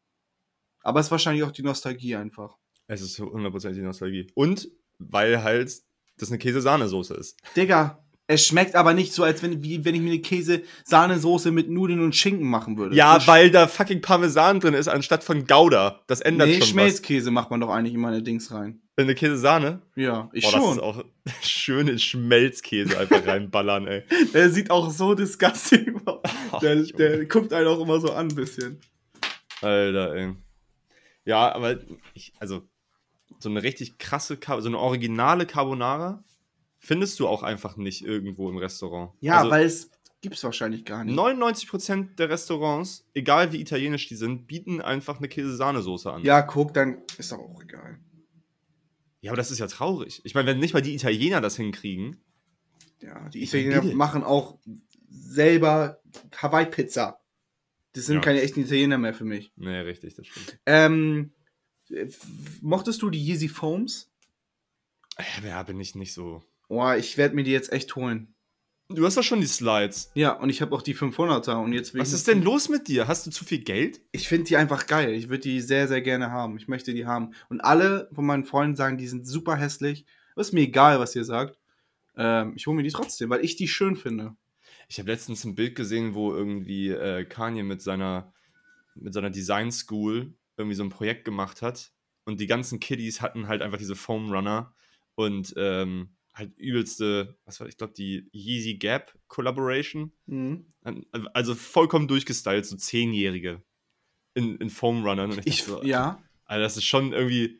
[0.81, 2.57] Aber es ist wahrscheinlich auch die Nostalgie einfach.
[2.89, 4.27] Du, es ist 100% die Nostalgie.
[4.35, 5.71] Und weil halt
[6.17, 7.37] das eine Käsesahnesoße ist.
[7.55, 11.71] Digga, es schmeckt aber nicht so, als wenn, wie wenn ich mir eine Käse-Sahnesoße mit
[11.71, 12.97] Nudeln und Schinken machen würde.
[12.97, 16.01] Ja, So weil da fucking Parmesan drin ist, anstatt von Gouda.
[16.09, 16.69] Das ändert Nee, schon was.
[16.71, 18.81] Schmelzkäse macht man doch eigentlich in eine Dings rein.
[18.97, 19.81] In eine Käsesahne?
[19.95, 20.81] Ja, ich Boah, das ist schon.
[20.81, 21.05] auch
[21.43, 24.03] schöne Schmelzkäse einfach reinballern, ey.
[24.35, 26.23] Der sieht auch so disgusting aus.
[26.63, 28.81] Der, der guckt einen auch immer so an ein bisschen.
[29.61, 30.33] Alter, ey.
[31.25, 31.79] Ja, aber
[32.15, 32.63] ich, also,
[33.39, 36.25] so eine richtig krasse, so eine originale Carbonara
[36.79, 39.13] findest du auch einfach nicht irgendwo im Restaurant.
[39.21, 41.17] Ja, also, weil es gibt's wahrscheinlich gar nicht.
[41.19, 46.23] 99% der Restaurants, egal wie italienisch die sind, bieten einfach eine Käse-Sahnesoße an.
[46.25, 47.99] Ja, guck, dann ist doch auch egal.
[49.21, 50.21] Ja, aber das ist ja traurig.
[50.25, 52.21] Ich meine, wenn nicht mal die Italiener das hinkriegen.
[53.03, 54.59] Ja, die Italiener machen auch
[55.09, 56.01] selber
[56.37, 57.21] Hawaii-Pizza.
[57.93, 58.21] Das sind Ja.
[58.21, 59.53] keine echten Italiener mehr für mich.
[59.57, 60.59] Nee, richtig, das stimmt.
[60.67, 61.33] Ähm,
[61.91, 62.07] äh,
[62.61, 64.11] mochtest du die Yeezy Foams?
[65.17, 66.43] Äh, Ja, bin ich nicht so.
[66.69, 68.35] Boah, ich werde mir die jetzt echt holen.
[68.89, 70.13] Du hast doch schon die Slides.
[70.15, 73.09] Ja, und ich habe auch die 500er und jetzt Was ist denn los mit dir?
[73.09, 74.01] Hast du zu viel Geld?
[74.13, 75.13] Ich finde die einfach geil.
[75.13, 76.57] Ich würde die sehr, sehr gerne haben.
[76.57, 77.33] Ich möchte die haben.
[77.49, 80.07] Und alle von meinen Freunden sagen, die sind super hässlich.
[80.37, 81.59] Ist mir egal, was ihr sagt.
[82.17, 84.37] Ähm, ich hole mir die trotzdem, weil ich die schön finde.
[84.89, 88.33] Ich habe letztens ein Bild gesehen, wo irgendwie äh, Kanye mit seiner,
[88.95, 91.91] mit seiner Design School irgendwie so ein Projekt gemacht hat.
[92.25, 94.75] Und die ganzen Kiddies hatten halt einfach diese Foam Runner
[95.17, 100.13] und ähm, halt übelste, was war, ich glaube, die Yeezy Gap Collaboration.
[101.33, 103.63] Also vollkommen durchgestylt, so Zehnjährige
[104.35, 105.33] in, in Foam Runnern.
[105.33, 107.59] Und Ich, dachte so, ja, Alter, das ist schon irgendwie.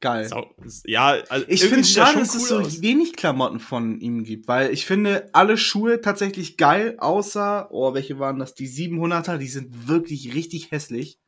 [0.00, 0.26] geil.
[0.26, 0.54] Sau,
[0.86, 2.80] ja, also Ich finde es schade, dass es cool so aus.
[2.80, 8.18] wenig Klamotten von ihm gibt, weil ich finde alle Schuhe tatsächlich geil, außer, oh, welche
[8.18, 8.54] waren das?
[8.54, 11.18] Die 700er, die sind wirklich richtig hässlich.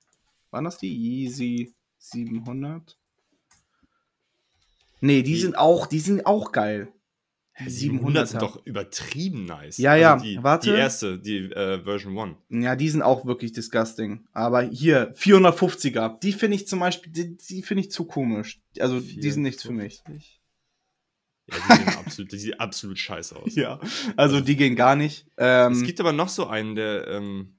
[0.50, 2.98] Waren das die Yeezy 700?
[5.02, 6.88] Nee, die Die- sind auch, die sind auch geil.
[7.60, 8.40] Die Die 700 sind 700er.
[8.40, 9.76] doch übertrieben nice.
[9.76, 10.70] Ja, ja, die, warte.
[10.72, 12.16] Die erste, die äh, Version
[12.50, 12.64] 1.
[12.64, 14.24] Ja, die sind auch wirklich disgusting.
[14.32, 18.62] Aber hier, 450er, die finde ich zum Beispiel, die, die finde ich zu komisch.
[18.78, 20.02] Also, die sind nichts für mich.
[20.06, 20.40] 54?
[21.50, 23.54] Ja, die sehen absolut, die sehen absolut scheiße aus.
[23.54, 23.80] Ja,
[24.16, 25.26] also die gehen gar nicht.
[25.36, 27.56] Ähm, Es gibt aber noch so einen, der, ähm,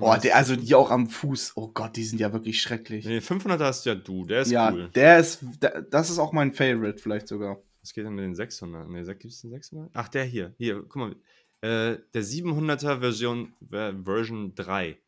[0.00, 1.52] Oh, der, also die auch am Fuß.
[1.56, 3.04] Oh Gott, die sind ja wirklich schrecklich.
[3.04, 4.90] Nee, 500er hast ja du, der ist ja, cool.
[4.94, 7.58] der ist, der, das ist auch mein Favorite vielleicht sogar.
[7.80, 8.88] Was geht denn mit den 600?
[8.88, 9.90] Nee, gibt es den 600?
[9.94, 10.54] Ach, der hier.
[10.58, 11.16] Hier, guck mal.
[11.62, 14.98] Äh, der 700er Version, äh, Version 3.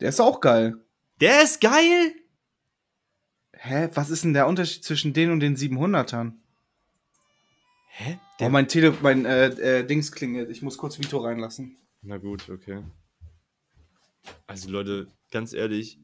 [0.00, 0.76] Der ist auch geil.
[1.20, 2.14] Der ist geil!
[3.52, 6.32] Hä, was ist denn der Unterschied zwischen den und den 700ern?
[7.92, 8.18] Hä?
[8.18, 9.46] Oh, Der, mein Tele, mein äh,
[9.80, 10.50] äh, Dings klingelt.
[10.50, 11.76] Ich muss kurz Vito reinlassen.
[12.02, 12.82] Na gut, okay.
[14.46, 15.98] Also Leute, ganz ehrlich,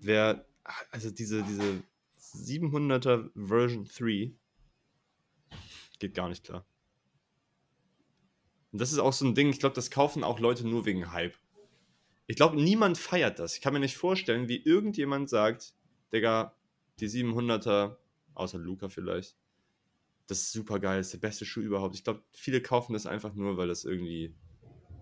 [0.00, 0.46] wer,
[0.90, 1.82] also diese, diese
[2.18, 4.32] 700er Version 3
[5.98, 6.64] geht gar nicht klar.
[8.72, 11.12] Und das ist auch so ein Ding, ich glaube, das kaufen auch Leute nur wegen
[11.12, 11.34] Hype.
[12.26, 13.54] Ich glaube, niemand feiert das.
[13.54, 15.74] Ich kann mir nicht vorstellen, wie irgendjemand sagt,
[16.12, 16.54] Digga,
[17.00, 17.96] die 700er,
[18.34, 19.36] außer Luca vielleicht,
[20.28, 21.94] das ist super geil, das ist der beste Schuh überhaupt.
[21.96, 24.34] Ich glaube, viele kaufen das einfach nur, weil das irgendwie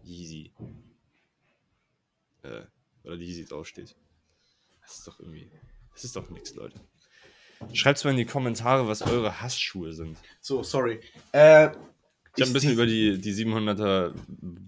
[0.05, 0.53] Yeezy,
[2.43, 2.63] äh,
[3.03, 3.97] oder Yeezy draufsteht.
[4.83, 5.51] Das ist doch irgendwie,
[5.93, 6.81] das ist doch nichts, Leute.
[7.73, 10.17] Schreibt mal in die Kommentare, was eure Hassschuhe sind.
[10.41, 11.01] So, sorry.
[11.33, 11.71] Äh,
[12.37, 14.15] Ich habe ein bisschen über die, die 700er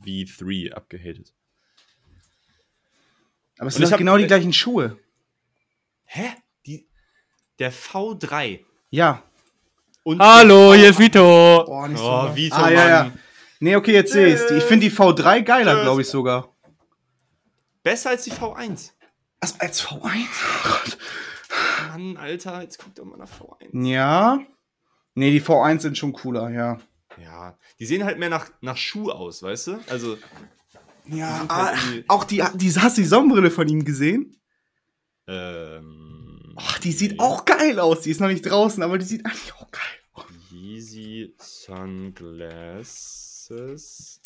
[0.05, 1.35] V3 abgehatet.
[3.59, 4.99] Aber es Und sind doch genau die gleichen Schuhe.
[6.05, 6.31] Hä?
[6.66, 6.88] Die,
[7.59, 8.64] der V3.
[8.90, 9.27] Ja.
[10.09, 11.66] Und Hallo, hier ist Vito.
[11.66, 13.12] Oh, nicht Oh, Vito, Ah, ja, ja.
[13.61, 14.51] Nee, okay, jetzt sehe ich's.
[14.51, 16.49] Ich finde die V3 geiler, glaube ich sogar.
[17.83, 18.92] Besser als die V1.
[19.38, 20.97] Also als V1?
[21.90, 23.87] Mann, Alter, jetzt guckt doch mal nach V1.
[23.87, 24.38] Ja.
[25.14, 26.79] Nee, die V1 sind schon cooler, ja.
[27.23, 29.79] Ja, die sehen halt mehr nach, nach Schuh aus, weißt du?
[29.90, 30.16] Also,
[31.05, 34.40] Ja, ah, halt irgendwie- auch die, die, hast du die Sonnenbrille von ihm gesehen?
[35.27, 36.27] ähm.
[36.61, 38.01] Ach, die sieht auch geil aus.
[38.03, 40.25] Die ist noch nicht draußen, aber die sieht eigentlich auch geil aus.
[40.51, 41.35] Yeezy
[42.68, 44.21] Sunglasses.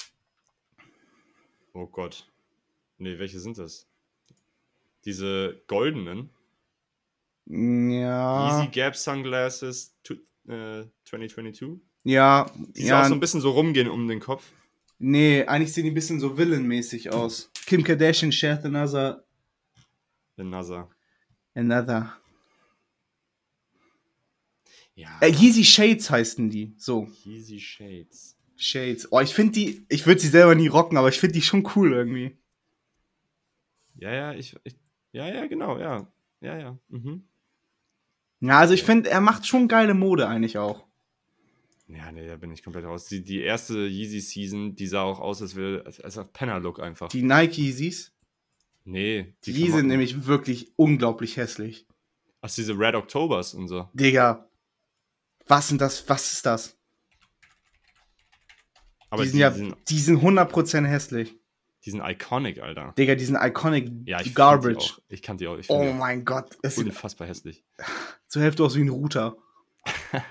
[1.74, 2.26] Oh Gott.
[2.98, 3.86] Nee, welche sind das?
[5.04, 6.30] Diese goldenen.
[7.46, 8.58] Ja.
[8.60, 10.14] Yeezy Gap Sunglasses to,
[10.48, 11.80] äh, 2022.
[12.04, 13.02] Ja, Die ja.
[13.02, 14.44] auch so ein bisschen so rumgehen um den Kopf.
[14.98, 17.50] nee, eigentlich sehen die ein bisschen so villainmäßig aus.
[17.66, 19.24] Kim Kardashian shared another.
[20.36, 20.88] NASA.
[21.54, 22.16] Another.
[24.94, 25.18] Ja.
[25.20, 26.74] Äh, Yeezy Shades heißen die.
[26.76, 27.08] So.
[27.24, 28.36] Yeezy Shades.
[28.56, 29.10] Shades.
[29.10, 29.86] Oh, ich finde die.
[29.88, 32.36] Ich würde sie selber nie rocken, aber ich finde die schon cool irgendwie.
[33.96, 34.76] Ja, ja, ich, ich.
[35.12, 36.06] Ja, ja, genau, ja.
[36.40, 36.78] Ja, ja.
[36.88, 37.24] Mhm.
[38.40, 40.84] Ja, also ich finde, er macht schon geile Mode eigentlich auch.
[41.88, 43.06] Ja, nee, da bin ich komplett raus.
[43.06, 47.08] Die, die erste Yeezy Season, die sah auch aus, als wäre als, auf Penner-Look einfach.
[47.08, 48.12] Die Nike Yeezys,
[48.84, 49.76] nee, die, Klamotten.
[49.76, 51.86] sind nämlich wirklich unglaublich hässlich.
[52.40, 53.88] Ach, diese Red Octobers und so.
[53.92, 54.48] Digga.
[55.46, 56.08] Was sind das?
[56.08, 56.76] Was ist das?
[59.10, 61.36] Aber die die, sind ja, sind, die sind 100% hässlich.
[61.84, 62.94] die sind iconic, Alter.
[62.96, 64.96] Digga, die sind iconic Ja, ich garbage.
[65.10, 65.14] Die.
[65.14, 65.58] Ich kann die auch.
[65.58, 66.56] Ich Oh finde mein Gott.
[66.62, 67.62] Es die unfassbar hässlich.
[68.28, 69.36] zur Hälfte aus wie ein Router.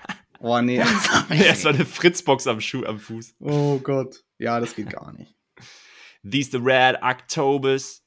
[0.44, 0.78] Oh nee.
[1.30, 3.36] Erstmal eine Fritzbox am Schuh, am Fuß.
[3.38, 4.24] oh Gott.
[4.38, 5.36] Ja, das geht gar nicht.
[6.28, 8.02] These the Red Octobers.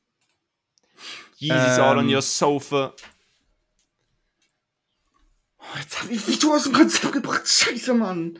[1.37, 2.13] Yeezys all on Ähm.
[2.15, 2.93] your sofa.
[5.73, 7.47] Oh, jetzt hab ich du aus dem Konzept gebracht.
[7.47, 8.37] Scheiße, Mann.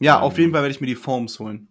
[0.00, 0.22] Ja, Ähm.
[0.22, 1.68] auf jeden Fall werde ich mir die Forms holen.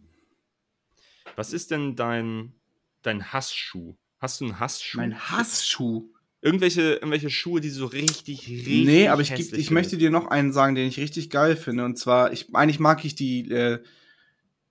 [1.35, 2.53] Was ist denn dein,
[3.01, 3.95] dein Hassschuh?
[4.19, 4.97] Hast du einen Hassschuh?
[4.97, 6.09] Mein Hassschuh.
[6.41, 8.85] Irgendwelche, irgendwelche Schuhe, die so richtig, richtig.
[8.85, 11.83] Nee, aber ich, geb- ich möchte dir noch einen sagen, den ich richtig geil finde.
[11.85, 13.79] Und zwar, ich, eigentlich mag ich die, äh,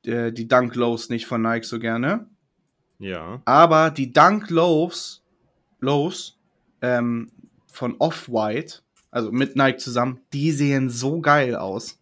[0.05, 2.29] äh, die Dunk Lows nicht von Nike so gerne.
[3.01, 3.43] Ja.
[3.45, 5.25] Aber die Dunk Lows,
[5.81, 6.39] Lows
[6.81, 7.33] ähm,
[7.75, 11.99] von Off-White, also mit Nike zusammen, die sehen so geil aus.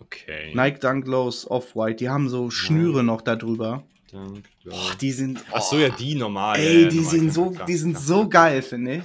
[0.00, 0.52] Okay.
[0.54, 3.84] Nike Dunk Lows Off-White, die haben so Schnüre noch da drüber.
[4.10, 5.44] Dank, Boah, die sind.
[5.52, 6.58] Ach so, ja, die normal.
[6.58, 8.02] Ey, die normal, sind so, klar, die sind klar.
[8.02, 9.02] so geil, finde ich.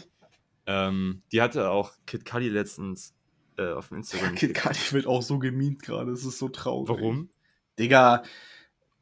[0.65, 3.13] Ähm, die hatte auch Kid Cudi letztens
[3.57, 4.35] äh, auf dem Instagram.
[4.35, 6.89] Kid Cudi wird auch so gemimt gerade, es ist so traurig.
[6.89, 7.29] Warum?
[7.77, 8.23] Digga,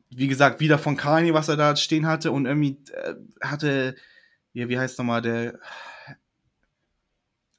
[0.09, 3.95] wie gesagt, wieder von Kanye, was er da stehen hatte und irgendwie äh, hatte,
[4.53, 5.59] ja, wie heißt nochmal der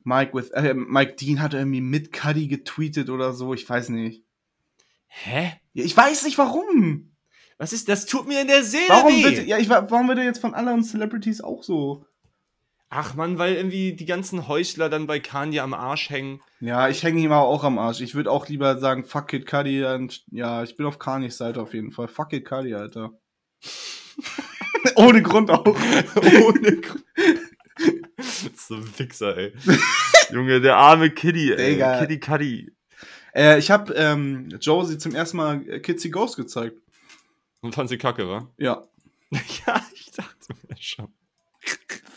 [0.04, 4.24] Mike with, äh, Mike Dean hatte irgendwie mit Cuddy getweetet oder so, ich weiß nicht.
[5.06, 5.52] Hä?
[5.74, 7.14] Ja, ich weiß nicht warum.
[7.58, 8.06] Was ist das?
[8.06, 9.22] Tut mir in der Seele Warum weh.
[9.24, 12.04] wird, ja, ich, wa- warum wird er jetzt von anderen Celebrities auch so?
[12.88, 16.40] Ach man, weil irgendwie die ganzen Heuchler dann bei Kanye am Arsch hängen.
[16.60, 18.00] Ja, ich hänge ihm aber auch am Arsch.
[18.00, 19.84] Ich würde auch lieber sagen, fuck Cudi.
[19.84, 22.08] Und, ja, ich bin auf Kanyes Seite auf jeden Fall.
[22.08, 23.12] Fuck Kid Cudi, Alter.
[24.96, 25.66] Ohne Grund auch.
[25.66, 27.04] Ohne Grund.
[28.56, 29.52] so ein Fixer, ey.
[30.30, 31.72] Junge, der arme Kitty, ey.
[31.72, 32.00] Digga.
[32.00, 32.72] Kitty Cuddy.
[33.34, 36.76] Äh, ich habe ähm, Josie zum ersten Mal äh, Kitsy Ghost gezeigt.
[37.60, 38.48] Und fand sie kacke, wa?
[38.58, 38.82] Ja.
[39.30, 41.08] ja, ich dachte mir schon.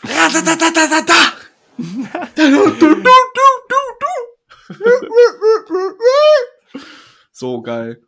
[7.32, 8.02] So geil.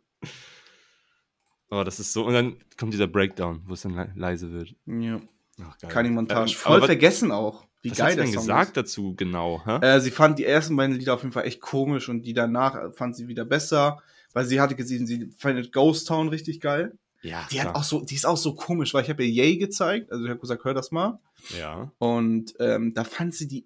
[1.71, 2.25] Oh, das ist so.
[2.25, 4.75] Und dann kommt dieser Breakdown, wo es dann le leise wird.
[4.85, 5.19] Ja.
[5.61, 5.91] Ach, geil.
[5.91, 6.51] Keine Montage.
[6.51, 7.65] Ähm, Voll vergessen auch.
[7.81, 8.77] Wie Was geil hat sie denn gesagt ist.
[8.77, 9.61] dazu genau?
[9.81, 12.93] Äh, sie fand die ersten beiden Lieder auf jeden Fall echt komisch und die danach
[12.93, 14.01] fand sie wieder besser,
[14.33, 16.97] weil sie hatte gesehen, sie findet Ghost Town richtig geil.
[17.21, 19.57] ja, Die hat auch so, die ist auch so komisch, weil ich habe ihr Yay
[19.57, 21.19] gezeigt, also ich habe gesagt, hör das mal.
[21.57, 21.89] Ja.
[21.99, 23.65] Und ähm, da fand sie die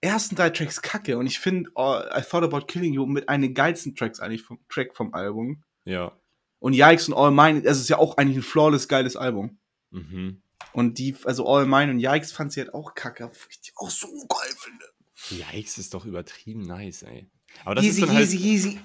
[0.00, 1.16] ersten drei Tracks kacke.
[1.16, 4.42] Und ich finde oh, I Thought About Killing You mit einem der geilsten Tracks eigentlich
[4.42, 5.62] vom Track vom Album.
[5.84, 6.12] Ja.
[6.66, 9.56] Und Yikes und All Mine, es ist ja auch eigentlich ein flawless geiles Album.
[9.92, 10.42] Mhm.
[10.72, 13.88] Und die, also All Mine und Yikes fand sie halt auch kacke, ich die auch
[13.88, 14.84] so geil finde.
[15.30, 17.28] Yikes ist doch übertrieben nice, ey.
[17.64, 18.80] Aber das Easy, ist dann halt, easy, easy.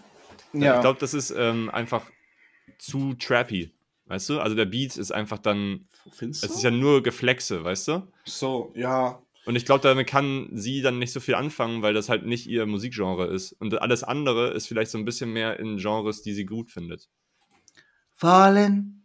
[0.54, 0.76] Ja.
[0.76, 2.06] Ich glaube, das ist ähm, einfach
[2.78, 3.74] zu trappy.
[4.06, 4.40] Weißt du?
[4.40, 5.88] Also der Beat ist einfach dann.
[6.12, 6.48] Findest du?
[6.50, 8.08] Es ist ja nur Geflexe, weißt du?
[8.26, 9.24] so, ja.
[9.48, 12.46] Und ich glaube, damit kann sie dann nicht so viel anfangen, weil das halt nicht
[12.46, 13.54] ihr Musikgenre ist.
[13.54, 17.10] Und alles andere ist vielleicht so ein bisschen mehr in Genres, die sie gut findet.
[18.22, 19.02] Fallen,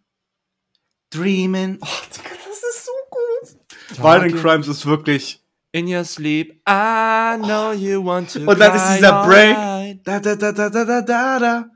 [1.10, 1.78] Dreaming.
[1.80, 3.98] Oh, Digga, das ist so gut.
[3.98, 5.42] Violent Crimes ist wirklich.
[5.72, 8.40] In your sleep, I know you want to.
[8.40, 10.04] Und dann ist dieser Break.
[10.04, 11.70] Da, da, da, da, da, da, da, da.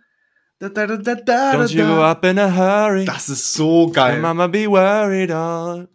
[0.58, 1.94] Da, da, da, da, da, Don't you da.
[1.94, 3.06] go up in a hurry.
[3.06, 4.20] Das ist so Your geil.
[4.20, 5.88] mama be worried all.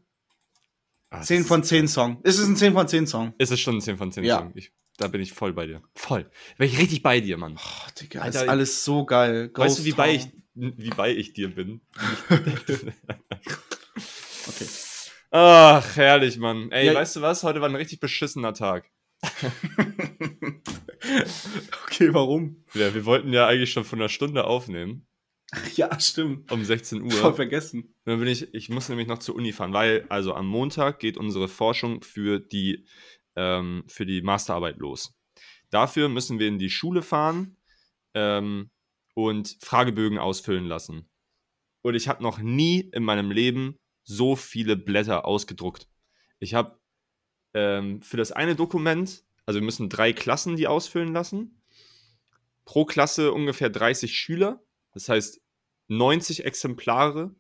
[1.12, 2.20] Ah, 10 das von ist- 10 Song.
[2.24, 3.34] Es ist ein 10 von 10 Song.
[3.38, 4.40] Ist es schon ein 10 von 10 Ja.
[4.40, 4.52] Song.
[4.56, 5.84] Ich, da bin ich voll bei dir.
[5.94, 6.28] Voll.
[6.58, 7.58] Bin ich richtig bei dir, Mann.
[7.60, 9.52] Oh, Digga, Alter, ist alles so geil.
[9.54, 11.82] weißt du, wie Ghost bei, ich, wie bei ich dir bin?
[14.48, 14.68] Okay.
[15.32, 16.72] Ach, herrlich, Mann.
[16.72, 16.94] Ey, Ja.
[16.94, 17.44] weißt du was?
[17.44, 18.92] Heute war ein richtig beschissener Tag.
[21.86, 22.64] okay, warum?
[22.74, 25.08] Ja, wir wollten ja eigentlich schon von einer Stunde aufnehmen.
[25.76, 26.52] Ja, stimmt.
[26.52, 27.12] Um 16 Uhr.
[27.12, 27.96] Voll vergessen.
[28.04, 31.18] Dann bin ich, ich muss nämlich noch zur Uni fahren, weil also am Montag geht
[31.18, 32.86] unsere Forschung für die,
[33.36, 35.14] ähm, für die Masterarbeit los.
[35.70, 37.58] Dafür müssen wir in die Schule fahren
[38.16, 38.70] ähm,
[39.16, 41.10] und Fragebögen ausfüllen lassen.
[41.82, 45.88] Und ich habe noch nie in meinem Leben so viele Blätter ausgedruckt.
[46.40, 46.80] Ich habe
[47.54, 51.64] ähm, für das eine Dokument, also wir müssen drei Klassen die ausfüllen lassen.
[52.66, 54.64] Pro Klasse ungefähr 30 Schüler.
[54.94, 55.42] Das heißt
[55.88, 57.36] 90 Exemplare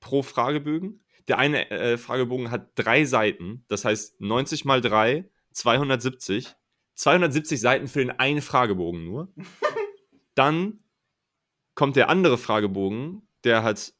[0.00, 1.04] pro Fragebögen.
[1.28, 6.54] Der eine äh, Fragebogen hat drei Seiten, das heißt 90 mal 3, 270.
[6.94, 9.32] 270 Seiten für den einen Fragebogen nur.
[10.34, 10.84] Dann
[11.76, 13.94] kommt der andere Fragebogen, der hat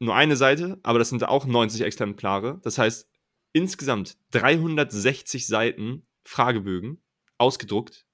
[0.00, 2.60] nur eine Seite, aber das sind auch 90 Exemplare.
[2.64, 3.08] Das heißt
[3.52, 7.00] insgesamt 360 Seiten Fragebögen
[7.38, 8.06] ausgedruckt.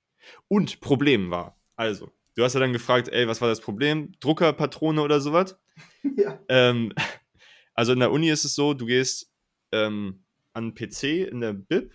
[0.48, 4.12] Und Problem war, also, du hast ja dann gefragt, ey, was war das Problem?
[4.20, 5.56] Druckerpatrone oder sowas?
[6.16, 6.38] Ja.
[6.48, 6.92] Ähm,
[7.74, 9.32] also in der Uni ist es so, du gehst
[9.70, 11.92] ähm, an PC in der Bib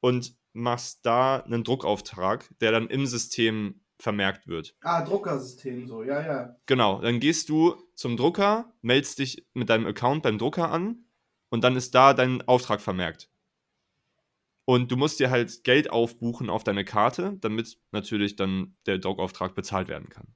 [0.00, 4.74] und machst da einen Druckauftrag, der dann im System vermerkt wird.
[4.82, 6.56] Ah, Druckersystem, so, ja, ja.
[6.66, 11.04] Genau, dann gehst du zum Drucker, meldest dich mit deinem Account beim Drucker an
[11.50, 13.30] und dann ist da dein Auftrag vermerkt.
[14.64, 19.54] Und du musst dir halt Geld aufbuchen auf deine Karte, damit natürlich dann der Druckauftrag
[19.54, 20.34] bezahlt werden kann.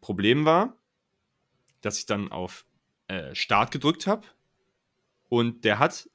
[0.00, 0.78] Problem war,
[1.82, 2.64] dass ich dann auf
[3.08, 4.26] äh, Start gedrückt habe
[5.28, 6.08] und der hat,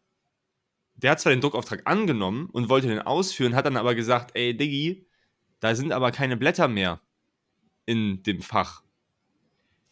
[0.95, 4.57] der hat zwar den Druckauftrag angenommen und wollte den ausführen, hat dann aber gesagt, ey
[4.57, 5.05] Diggi,
[5.63, 6.99] da sind aber keine Blätter mehr
[7.85, 8.83] in dem Fach.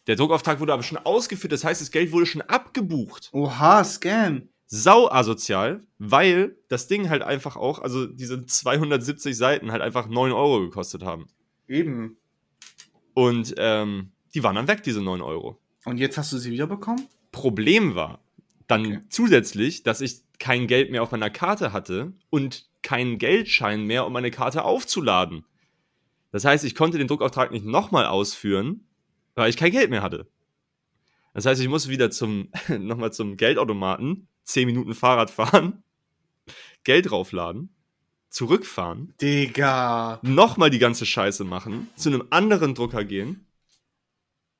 [0.06, 3.30] Der Druckauftrag wurde aber schon ausgeführt, das heißt, das Geld wurde schon abgebucht.
[3.32, 4.48] Oha, Scam.
[4.66, 10.32] Sau asozial, weil das Ding halt einfach auch, also diese 270 Seiten halt einfach 9
[10.32, 11.28] Euro gekostet haben.
[11.68, 12.18] Eben.
[13.14, 15.58] Und ähm, die waren dann weg, diese 9 Euro.
[15.86, 17.06] Und jetzt hast du sie wieder bekommen?
[17.30, 18.20] Problem war
[18.66, 19.00] dann Okay.
[19.08, 24.12] zusätzlich, dass ich kein Geld mehr auf meiner Karte hatte und keinen Geldschein mehr, um
[24.12, 25.46] meine Karte aufzuladen.
[26.32, 28.88] Das heißt, ich konnte den Druckauftrag nicht nochmal ausführen,
[29.34, 30.26] weil ich kein Geld mehr hatte.
[31.34, 35.84] Das heißt, ich musste wieder zum, nochmal zum Geldautomaten, 10 Minuten Fahrrad fahren,
[36.84, 37.74] Geld draufladen,
[38.28, 40.18] zurückfahren, Digga.
[40.22, 43.46] nochmal die ganze Scheiße machen, zu einem anderen Drucker gehen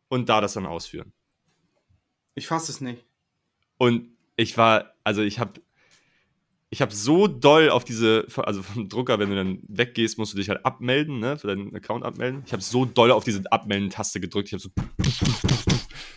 [0.09, 1.13] und da das dann ausführen.
[2.35, 3.05] Ich fass es nicht.
[3.79, 5.61] Und ich war, also ich habe
[6.73, 10.39] ich habe so doll auf diese, also vom Drucker, wenn du dann weggehst, musst du
[10.39, 12.43] dich halt abmelden, ne, für deinen Account abmelden.
[12.47, 14.49] Ich habe so doll auf diese Abmelden-Taste gedrückt.
[14.49, 14.71] Ich habe so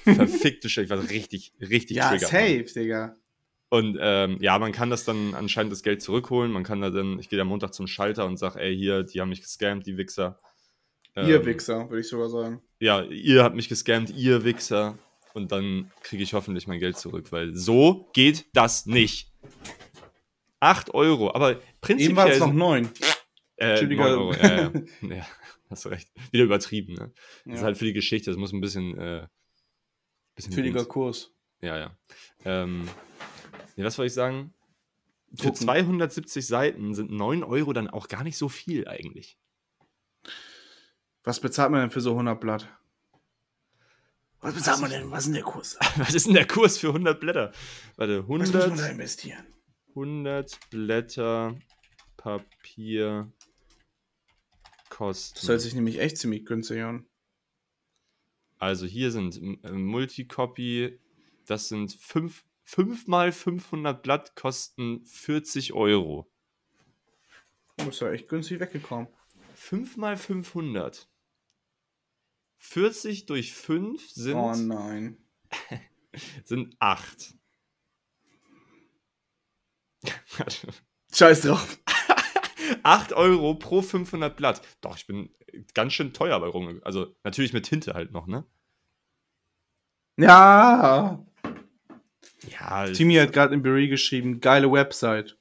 [0.15, 0.85] verfickte Scheiße.
[0.85, 3.17] Ich war richtig, richtig Ja, triggert, safe, Digga.
[3.69, 6.53] Und ähm, ja, man kann das dann anscheinend das Geld zurückholen.
[6.53, 9.19] Man kann da dann, ich gehe am Montag zum Schalter und sage, ey, hier, die
[9.19, 10.39] haben mich gescammt, die Wichser.
[11.17, 12.61] Ihr Ähm, Wichser, würde ich sogar sagen.
[12.79, 14.97] Ja, ihr habt mich gescammt, ihr Wichser.
[15.33, 19.34] Und dann kriege ich hoffentlich mein Geld zurück, weil so geht das nicht.
[20.65, 22.09] 8 Euro, aber prinzipiell.
[22.09, 22.89] Eben war es noch sind- neun.
[23.57, 24.01] äh, Entschuldige.
[24.03, 24.71] 9 Euro, ja, ja.
[25.17, 25.27] ja,
[25.69, 26.09] hast du recht.
[26.31, 27.11] Wieder übertrieben, ne?
[27.45, 28.97] Das ist halt für die Geschichte, das muss ein bisschen.
[28.97, 29.27] Äh,
[30.35, 31.31] bisschen Dings- Kurs.
[31.61, 31.97] Ja, ja.
[32.43, 32.87] Ähm,
[33.75, 34.53] nee, was wollte ich sagen?
[35.37, 35.55] Für Drucken.
[35.57, 39.37] 270 Seiten sind 9 Euro dann auch gar nicht so viel eigentlich.
[41.23, 42.67] Was bezahlt man denn für so 100 Blatt?
[44.41, 45.09] Was bezahlt man denn?
[45.09, 45.77] Was ist denn der Kurs?
[45.97, 47.51] Was ist denn der Kurs für 100 Blätter?
[47.95, 49.45] Warte, Was muss man da 100, investieren?
[49.95, 51.57] 100 Blätter
[52.17, 53.31] Papier
[54.89, 55.35] kosten.
[55.39, 57.05] Das hört sich nämlich echt ziemlich günstig an.
[58.57, 60.99] Also hier sind äh, Multicopy,
[61.45, 66.27] das sind 5 5 mal 500 Blatt kosten 40 Euro.
[67.77, 69.07] Du bist ja echt günstig weggekommen.
[69.53, 71.07] 5 mal 500.
[72.57, 75.17] 40 durch 5 sind, Oh nein.
[76.45, 77.35] sind 8.
[81.13, 81.77] Scheiß drauf.
[82.83, 84.61] 8 Euro pro 500 Blatt.
[84.81, 85.29] Doch, ich bin
[85.73, 86.81] ganz schön teuer bei Runge.
[86.83, 88.45] Also natürlich mit Tinte halt noch, ne?
[90.17, 91.25] Ja.
[92.47, 95.37] Ja, Timmy hat gerade in Beri geschrieben, geile Website.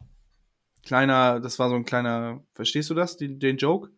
[0.84, 3.90] Kleiner, das war so ein kleiner, verstehst du das, den, den Joke?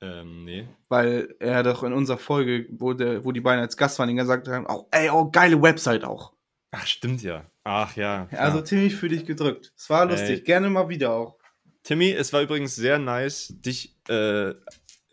[0.00, 0.68] ähm, nee.
[0.88, 4.48] Weil er doch in unserer Folge, wo, der, wo die beiden als Gast waren, gesagt
[4.48, 6.32] haben, auch, ey, oh, geile Website auch.
[6.70, 7.50] Ach, stimmt ja.
[7.68, 8.28] Ach ja.
[8.30, 8.62] Also ja.
[8.62, 9.72] Timmy für dich gedrückt.
[9.76, 10.40] Es war lustig, Ey.
[10.42, 11.36] gerne mal wieder auch.
[11.82, 14.54] Timmy, es war übrigens sehr nice, dich äh,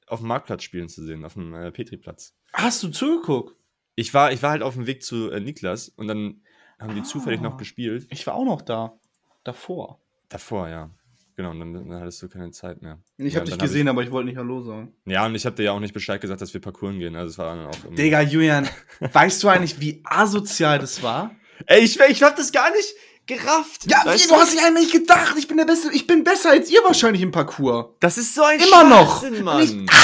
[0.06, 2.36] auf dem Marktplatz spielen zu sehen, auf dem äh, Petriplatz.
[2.54, 3.56] Hast du zugeguckt?
[3.96, 6.44] Ich war, ich war halt auf dem Weg zu äh, Niklas und dann
[6.80, 7.06] haben die Ah.
[7.06, 8.06] zufällig noch gespielt.
[8.12, 9.00] Ich war auch noch da.
[9.44, 10.00] Davor.
[10.30, 10.92] Davor, ja.
[11.36, 13.00] Genau, und dann, dann hattest du keine Zeit mehr.
[13.18, 14.94] Ich ja, habe dich dann hab gesehen, aber ich wollte nicht Hallo sagen.
[15.06, 17.16] Ich, ja, und ich habe dir ja auch nicht Bescheid gesagt, dass wir Parkouren gehen.
[17.16, 17.96] Also es war dann auch.
[17.96, 21.32] Digga, Julian, weißt du eigentlich, wie asozial das war?
[21.66, 22.94] Ey, ich, ich hab das gar nicht
[23.26, 23.90] gerafft.
[23.90, 26.52] Ja, weißt wie, du hast dich eigentlich gedacht, ich bin der Beste, ich bin besser
[26.52, 27.96] als ihr wahrscheinlich im Parcours.
[28.00, 29.30] Das ist so ein Immer noch.
[29.42, 29.90] Mann.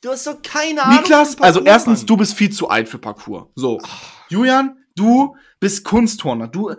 [0.00, 1.00] Du hast so keine Ahnung.
[1.00, 2.06] Niklas, von also erstens, Mann.
[2.06, 3.48] du bist viel zu alt für Parcours.
[3.56, 3.80] So.
[4.28, 6.46] Julian, du bist Kunstturner.
[6.46, 6.70] Du.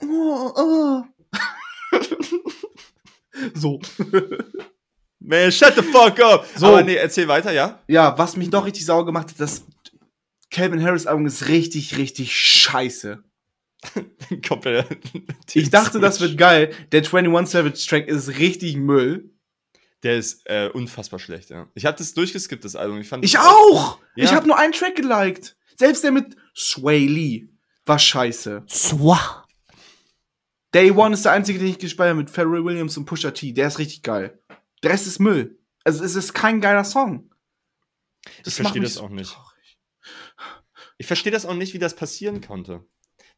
[0.00, 1.02] Oh, oh.
[3.54, 3.78] so.
[5.20, 6.46] Man, shut the fuck up.
[6.56, 6.68] So.
[6.68, 7.82] Aber nee, erzähl weiter, ja?
[7.88, 9.64] Ja, was mich noch richtig sauer gemacht hat, das
[10.50, 13.22] Calvin Harris Album ist richtig, richtig scheiße.
[14.48, 14.86] Komplett.
[15.52, 16.72] Ich dachte, das wird geil.
[16.92, 19.30] Der 21 Savage Track ist richtig Müll.
[20.02, 21.68] Der ist äh, unfassbar schlecht, ja.
[21.74, 22.98] Ich habe das durchgeskippt, das Album.
[23.00, 23.98] Ich, fand Ich das- auch!
[24.16, 24.24] Ja.
[24.24, 25.56] Ich habe nur einen Track geliked.
[25.76, 27.48] Selbst der mit Sway Lee
[27.86, 28.64] war scheiße.
[28.68, 29.46] Swah.
[30.74, 33.52] Day One ist der einzige, den ich gespielt habe mit Pharrell Williams und Pusha T.
[33.52, 34.40] Der ist richtig geil.
[34.82, 35.58] Der Rest ist Müll.
[35.84, 37.30] Also es ist kein geiler Song.
[38.40, 39.32] Ich macht verstehe das auch nicht.
[39.32, 39.78] traurig.
[40.98, 42.84] Ich verstehe das auch nicht, wie das passieren konnte.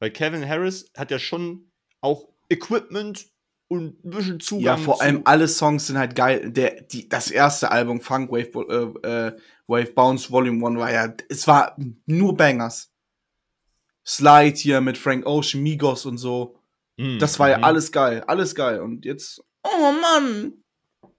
[0.01, 1.70] Weil Kevin Harris hat ja schon
[2.01, 3.26] auch Equipment
[3.68, 6.51] und ein bisschen Zugang Ja, vor zu- allem alle Songs sind halt geil.
[6.51, 9.36] Der, die, das erste Album, Funk Wave, äh, äh,
[9.66, 11.76] Wave Bounce Volume 1, war ja, es war
[12.07, 12.90] nur Bangers.
[14.07, 16.59] Slide hier mit Frank Ocean, Migos und so.
[16.99, 17.64] Mhm, Das war ja mhm.
[17.64, 18.80] alles geil, alles geil.
[18.80, 20.53] Und jetzt, oh Mann.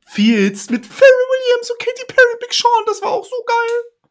[0.08, 4.10] Fields mit Pharrell Williams und Katy Perry, Big Sean, das war auch so geil.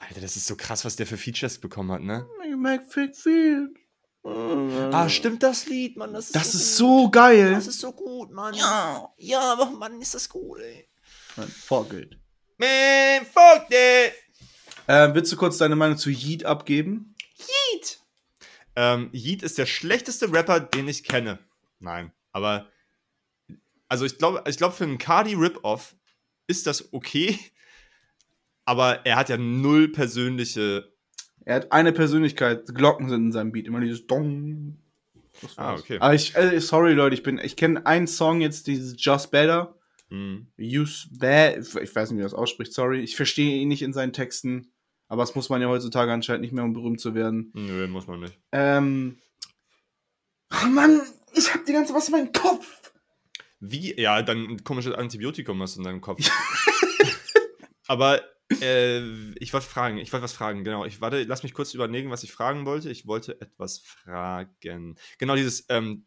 [0.00, 2.26] Alter, das ist so krass, was der für Features bekommen hat, ne?
[2.58, 3.70] Macfield Field.
[4.24, 6.12] Ah, stimmt das Lied, Mann.
[6.14, 7.52] Das ist, Das so ist so geil.
[7.52, 8.54] Das ist so gut, Mann.
[8.54, 9.12] Ja.
[9.18, 10.88] Ja, aber Mann, ist das gut, ey.
[11.66, 12.18] Voll gut.
[12.56, 14.12] Man, fuck that.
[14.86, 17.14] Äh, willst du kurz deine Meinung zu Yeet abgeben?
[17.38, 18.00] Yeet.
[18.76, 21.38] Ähm, Yeet ist der schlechteste Rapper, den ich kenne.
[21.78, 22.68] Nein, aber
[23.88, 25.94] also ich glaube, ich glaube für einen Cardi Rip-Off
[26.46, 27.38] ist das okay,
[28.64, 30.93] aber er hat ja null persönliche.
[31.44, 34.78] Er hat eine Persönlichkeit, Glocken sind in seinem Beat, immer dieses Dong.
[35.56, 35.98] Ah, okay.
[36.00, 39.74] Aber ich, äh, sorry Leute, ich bin, ich kenne einen Song jetzt, dieses Just Better.
[40.10, 40.46] Hm.
[40.58, 43.00] Use bad, ich weiß nicht, wie das ausspricht, sorry.
[43.00, 44.72] Ich verstehe ihn nicht in seinen Texten,
[45.08, 47.50] aber das muss man ja heutzutage anscheinend nicht mehr, um berühmt zu werden.
[47.54, 48.38] Nö, muss man nicht.
[48.52, 49.18] Ähm.
[50.52, 51.00] Oh Mann,
[51.34, 52.92] ich hab die ganze was in meinem Kopf.
[53.60, 53.98] Wie?
[53.98, 56.20] Ja, dann ein komisches Antibiotikum hast du in deinem Kopf.
[57.86, 58.22] Aber
[58.60, 60.84] äh, ich wollte fragen, ich wollte was fragen, genau.
[60.84, 62.90] Ich warte, lass mich kurz überlegen, was ich fragen wollte.
[62.90, 64.96] Ich wollte etwas fragen.
[65.18, 66.06] Genau, dieses ähm,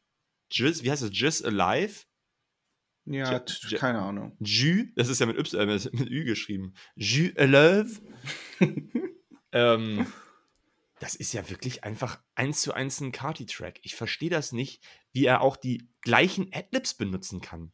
[0.51, 1.11] Jizz, wie heißt das?
[1.11, 2.05] Jizz Alive?
[3.05, 3.77] Ja, ja.
[3.77, 4.35] keine Ahnung.
[4.39, 6.73] Jus, das ist ja mit, y, äh, mit, Ü geschrieben.
[6.95, 8.01] Jus Alive.
[9.53, 10.05] ähm,
[10.99, 13.79] das ist ja wirklich einfach eins zu eins ein Carti-Track.
[13.83, 14.83] Ich verstehe das nicht,
[15.13, 17.71] wie er auch die gleichen Adlibs benutzen kann.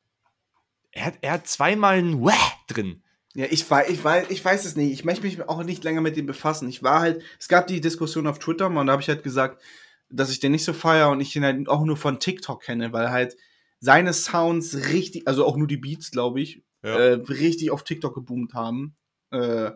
[0.92, 3.04] Er hat, er hat zweimal ein Wäh drin.
[3.36, 4.92] Ja, ich weiß, ich weiß, ich weiß es nicht.
[4.92, 6.70] Ich möchte mich auch nicht länger mit dem befassen.
[6.70, 9.62] Ich war halt, es gab die Diskussion auf Twitter, man, da habe ich halt gesagt,
[10.10, 12.94] dass ich den nicht so feier und ich den halt auch nur von TikTok kenne,
[12.94, 13.36] weil halt
[13.80, 16.96] seine Sounds richtig, also auch nur die Beats, glaube ich, Ja.
[16.96, 18.96] äh, richtig auf TikTok geboomt haben.
[19.32, 19.72] Äh,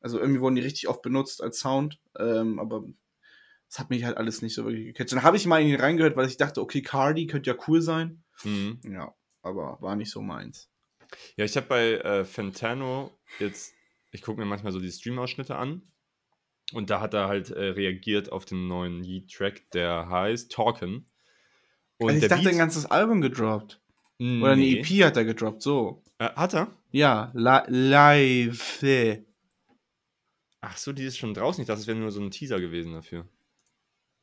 [0.00, 2.84] also irgendwie wurden die richtig oft benutzt als Sound, ähm, aber
[3.68, 5.12] das hat mich halt alles nicht so wirklich gecatcht.
[5.12, 7.80] Dann habe ich mal in ihn reingehört, weil ich dachte, okay, Cardi könnte ja cool
[7.82, 8.22] sein.
[8.44, 8.80] Mhm.
[8.84, 10.68] Ja, aber war nicht so meins.
[11.36, 13.74] Ja, ich habe bei äh, Fantano jetzt,
[14.10, 15.82] ich gucke mir manchmal so die Stream-Ausschnitte an.
[16.72, 21.06] Und da hat er halt äh, reagiert auf den neuen Yeet-Track, der heißt Talkin.
[21.98, 23.80] Und also ich dachte, Beat- ein ganzes Album gedroppt.
[24.18, 24.78] Oder Nee.
[24.78, 26.02] eine EP hat er gedroppt, so.
[26.18, 26.70] Äh, hat er?
[26.92, 28.84] Ja, li live.
[30.60, 31.60] Ach so, die ist schon draußen.
[31.62, 33.26] Ich dachte, es wäre nur so ein Teaser gewesen dafür.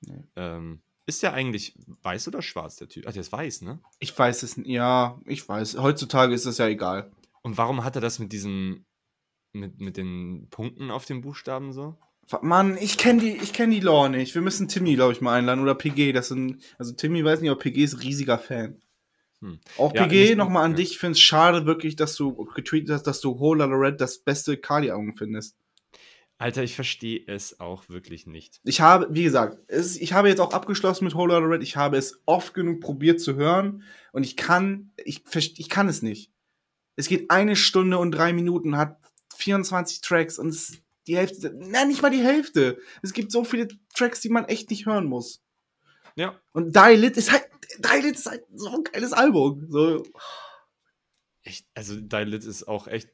[0.02, 0.24] Nee.
[0.38, 3.06] Ähm, ist der eigentlich weiß oder schwarz, der Typ?
[3.08, 3.80] Ach, der ist weiß, ne?
[4.00, 4.70] Ich weiß es nicht.
[4.70, 5.78] Ja, ich weiß.
[5.80, 7.12] Heutzutage ist das ja egal.
[7.42, 8.86] Und warum hat er das mit diesem,
[9.52, 11.98] mit, mit den Punkten auf den Buchstaben so?
[12.42, 14.36] Mann, ich kenne die, ich die Lore nicht.
[14.36, 15.62] Wir müssen Timmy, glaube ich, mal einladen.
[15.62, 16.14] Oder PG.
[16.14, 18.82] Das sind, also Timmy weiß nicht, aber PG ist riesiger Fan.
[19.42, 19.60] Hm.
[19.78, 20.78] Auch Ja, PG, nochmal an ja.
[20.78, 20.92] dich.
[20.92, 24.58] Ich finde es schade wirklich, dass du getweetet hast, dass du Whole Red das beste
[24.58, 25.56] Kali-Album findest.
[26.40, 28.62] Alter, ich verstehe es auch wirklich nicht.
[28.64, 31.62] Ich habe, wie gesagt, es, ich habe jetzt auch abgeschlossen mit Whole Lotta Red.
[31.62, 33.84] Ich habe es oft genug probiert zu hören
[34.14, 36.32] und ich kann, ich, ich kann es nicht.
[36.96, 38.98] Es geht eine Stunde und drei Minuten, hat
[39.36, 40.78] 24 Tracks und es,
[41.08, 42.80] die Hälfte, na, nicht mal die Hälfte.
[43.02, 45.44] Es gibt so viele Tracks, die man echt nicht hören muss.
[46.16, 46.40] Ja.
[46.54, 49.68] Und Die Lit ist halt, Die Lit ist halt so ein geiles Album.
[49.70, 50.04] So,
[51.44, 53.10] Ich, also, Dein Lit ist auch echt.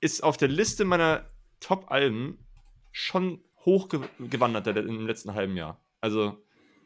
[0.00, 1.30] Ist auf der Liste meiner
[1.60, 2.38] Top-Alben
[2.92, 5.80] schon hochgewandert der- im letzten halben Jahr.
[6.00, 6.36] Also,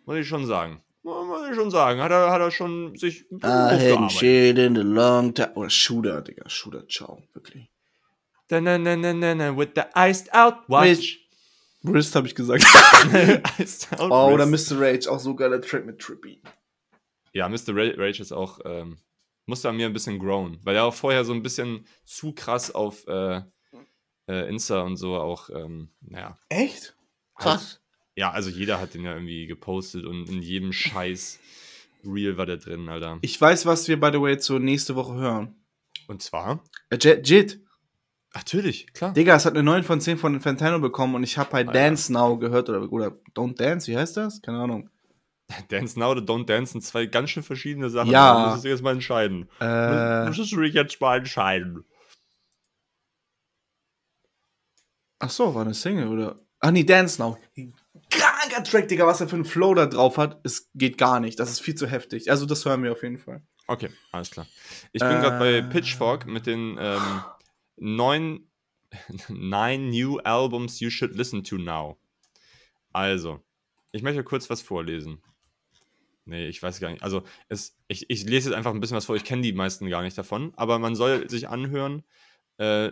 [0.06, 0.82] muss ich schon sagen.
[1.02, 2.00] Mu- Muss ich schon sagen.
[2.00, 5.52] Hat er, hat er schon sich I hadn't shit in a long time.
[5.54, 6.48] Oder Shooter, Digga.
[6.48, 7.22] Shooter, ciao.
[7.34, 7.68] Wirklich.
[8.48, 11.18] Da, na, na, na, na, na, with the iced out watch.
[11.82, 12.64] Wrist habe ich gesagt.
[13.58, 14.46] iced out oh, oder.
[14.46, 14.78] Mr.
[14.80, 15.08] Rage.
[15.10, 16.40] Auch so geiler Track mit Trippy.
[17.32, 17.68] Ja, Mr.
[17.74, 18.98] Ra- Rage ist auch, ähm,
[19.46, 22.72] musste an mir ein bisschen grown, weil er auch vorher so ein bisschen zu krass
[22.72, 23.40] auf äh,
[24.28, 26.38] äh, Insta und so auch, ähm, naja.
[26.48, 26.94] Echt?
[27.36, 27.80] Krass.
[28.14, 31.38] Ja, also jeder hat den ja irgendwie gepostet und in jedem Scheiß
[32.04, 33.18] Reel war der drin, Alter.
[33.22, 35.54] Ich weiß, was wir, by the way, zur nächste Woche hören.
[36.08, 36.62] Und zwar?
[36.90, 37.60] Äh, Jet, Jit.
[38.34, 39.12] Natürlich, klar.
[39.12, 41.78] Digga, es hat eine 9 von 10 von Fantano bekommen und ich habe halt Alter.
[41.78, 44.40] Dance Now gehört oder, oder Don't Dance, wie heißt das?
[44.40, 44.88] Keine Ahnung.
[45.68, 48.10] Dance Now oder Don't Dance sind zwei ganz schön verschiedene Sachen.
[48.10, 48.44] Ja.
[48.44, 49.48] Du musst dich jetzt mal entscheiden.
[49.60, 51.84] Äh, Musstest du dich jetzt mal entscheiden.
[55.22, 56.36] Ach so, war eine Single oder?
[56.60, 57.38] Ach nee, Dance Now.
[58.10, 61.38] Kranker Track, Digga, was er für einen Flow da drauf hat, es geht gar nicht.
[61.40, 62.30] Das ist viel zu heftig.
[62.30, 63.42] Also das hören wir auf jeden Fall.
[63.66, 64.46] Okay, alles klar.
[64.92, 65.20] Ich bin Äh.
[65.20, 67.22] gerade bei Pitchfork mit den ähm,
[67.76, 68.48] neun,
[69.28, 71.96] nine new albums you should listen to now.
[72.92, 73.40] Also,
[73.92, 75.22] ich möchte kurz was vorlesen.
[76.24, 77.02] Nee, ich weiß gar nicht.
[77.02, 79.16] Also, es, ich, ich lese jetzt einfach ein bisschen was vor.
[79.16, 80.52] Ich kenne die meisten gar nicht davon.
[80.56, 82.04] Aber man soll sich anhören.
[82.58, 82.90] Äh,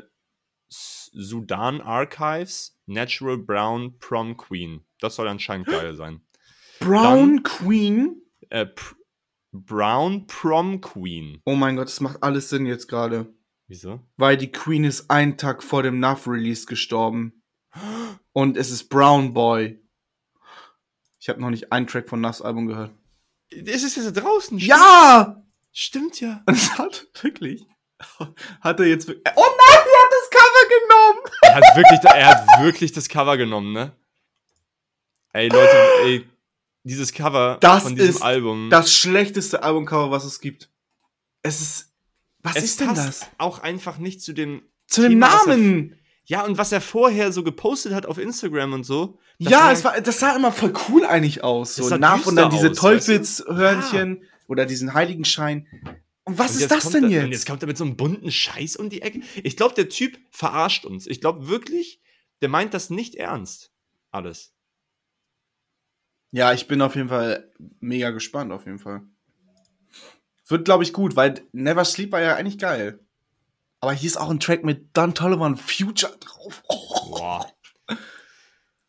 [0.71, 4.85] Sudan Archives Natural Brown Prom Queen.
[5.01, 6.21] Das soll anscheinend geil sein.
[6.79, 8.23] Brown Queen.
[8.51, 8.67] Äh,
[9.53, 11.41] Brown Prom Queen.
[11.45, 13.35] Oh mein Gott, das macht alles Sinn jetzt gerade.
[13.67, 14.01] Wieso?
[14.17, 17.43] Weil die Queen ist einen Tag vor dem NAF-Release gestorben.
[18.33, 19.81] Und es ist Brown Boy.
[21.21, 22.93] Ich habe noch nicht einen Track von NAFs Album gehört.
[23.51, 24.59] Es ist jetzt draußen.
[24.59, 25.45] Ja!
[25.73, 26.43] Stimmt ja.
[26.47, 27.67] Das hat wirklich.
[28.61, 29.07] Hat er jetzt.
[29.09, 31.21] wirklich- Oh nein, er hat das Cover genommen!
[31.43, 33.93] Er hat wirklich, er hat wirklich das Cover genommen, ne?
[35.33, 36.27] Ey, Leute, ey,
[36.85, 38.71] dieses Cover Das von diesem ist Album.
[38.71, 40.71] Das schlechteste Albumcover, was es gibt.
[41.43, 41.93] Es ist.
[42.43, 43.27] Was es ist denn passt das?
[43.39, 44.63] auch einfach nicht zu dem.
[44.87, 45.97] Zu dem Thema, er- Namen!
[46.25, 49.19] Ja, und was er vorher so gepostet hat auf Instagram und so.
[49.41, 51.75] das Ja, es war, das sah immer voll cool eigentlich aus.
[51.75, 53.19] So nach und dann diese aus, weißt du?
[53.19, 55.67] Teufelshörnchen oder diesen Heiligenschein.
[56.31, 57.25] Und was Und ist das denn er, jetzt?
[57.25, 59.21] Und jetzt kommt er mit so einem bunten Scheiß um die Ecke.
[59.43, 61.09] Ich glaube, der Typ verarscht uns.
[61.09, 62.01] Ich glaube wirklich,
[62.41, 63.73] der meint das nicht ernst.
[64.13, 64.55] Alles.
[66.31, 67.51] Ja, ich bin auf jeden Fall
[67.81, 69.03] mega gespannt, auf jeden Fall.
[70.47, 73.01] Wird, glaube ich, gut, weil Never Sleep war ja eigentlich geil.
[73.81, 76.63] Aber hier ist auch ein Track mit Don Tolliver Future drauf.
[76.69, 77.11] Oh.
[77.11, 77.53] Boah.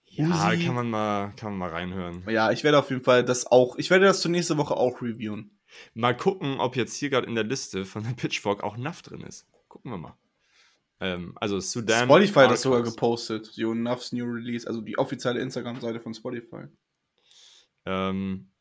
[0.06, 2.24] Ja, kann man, mal, kann man mal reinhören.
[2.30, 5.02] Ja, ich werde auf jeden Fall das auch, ich werde das zur nächste Woche auch
[5.02, 5.58] reviewen.
[5.93, 9.22] Mal gucken, ob jetzt hier gerade in der Liste von der Pitchfork auch NAF drin
[9.22, 9.47] ist.
[9.67, 10.17] Gucken wir mal.
[10.99, 12.05] Ähm, also Sudan.
[12.05, 13.55] Spotify hat das sogar gepostet.
[13.57, 16.65] Die Nuffs New Release, also die offizielle Instagram-Seite von Spotify.
[17.86, 18.51] Ähm,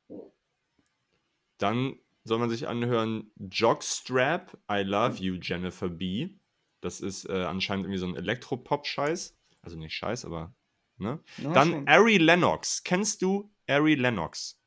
[1.58, 6.30] dann soll man sich anhören Jockstrap, I Love You, Jennifer B.
[6.80, 9.36] Das ist äh, anscheinend irgendwie so ein Elektropop-Scheiß.
[9.62, 10.54] Also nicht Scheiß, aber.
[10.96, 11.18] Ne?
[11.38, 11.88] Ja, dann schon.
[11.88, 12.82] Ari Lennox.
[12.84, 14.59] Kennst du Ari Lennox?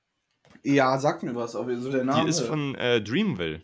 [0.63, 2.23] Ja, sag mir was, aber so der Name.
[2.23, 3.61] Die ist von äh, Dreamville.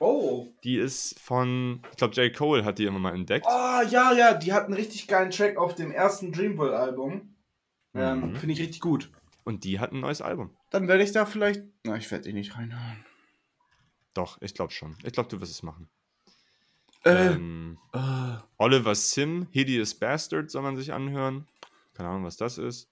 [0.00, 0.48] Oh.
[0.64, 2.34] Die ist von, ich glaube, J.
[2.34, 3.46] Cole hat die immer mal entdeckt.
[3.48, 7.34] Ah, ja, ja, die hat einen richtig geilen Track auf dem ersten Dreamville-Album.
[7.94, 8.36] Ähm, Mhm.
[8.36, 9.10] Finde ich richtig gut.
[9.44, 10.50] Und die hat ein neues Album.
[10.70, 11.62] Dann werde ich da vielleicht.
[11.84, 13.04] Na, ich werde die nicht reinhören.
[14.14, 14.96] Doch, ich glaube schon.
[15.04, 15.88] Ich glaube, du wirst es machen.
[17.04, 17.98] Äh, Ähm, äh,
[18.58, 21.46] Oliver Sim, Hideous Bastard soll man sich anhören.
[21.92, 22.88] Keine Ahnung, was das ist.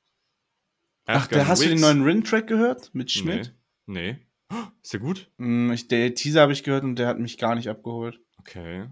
[1.07, 2.95] Ach, da hast du den neuen Rin-Track gehört?
[2.95, 3.55] Mit Schmidt?
[3.87, 4.19] Nee.
[4.51, 4.61] nee.
[4.83, 5.31] Ist der gut?
[5.39, 8.21] Mm, ich, der Teaser habe ich gehört und der hat mich gar nicht abgeholt.
[8.39, 8.87] Okay.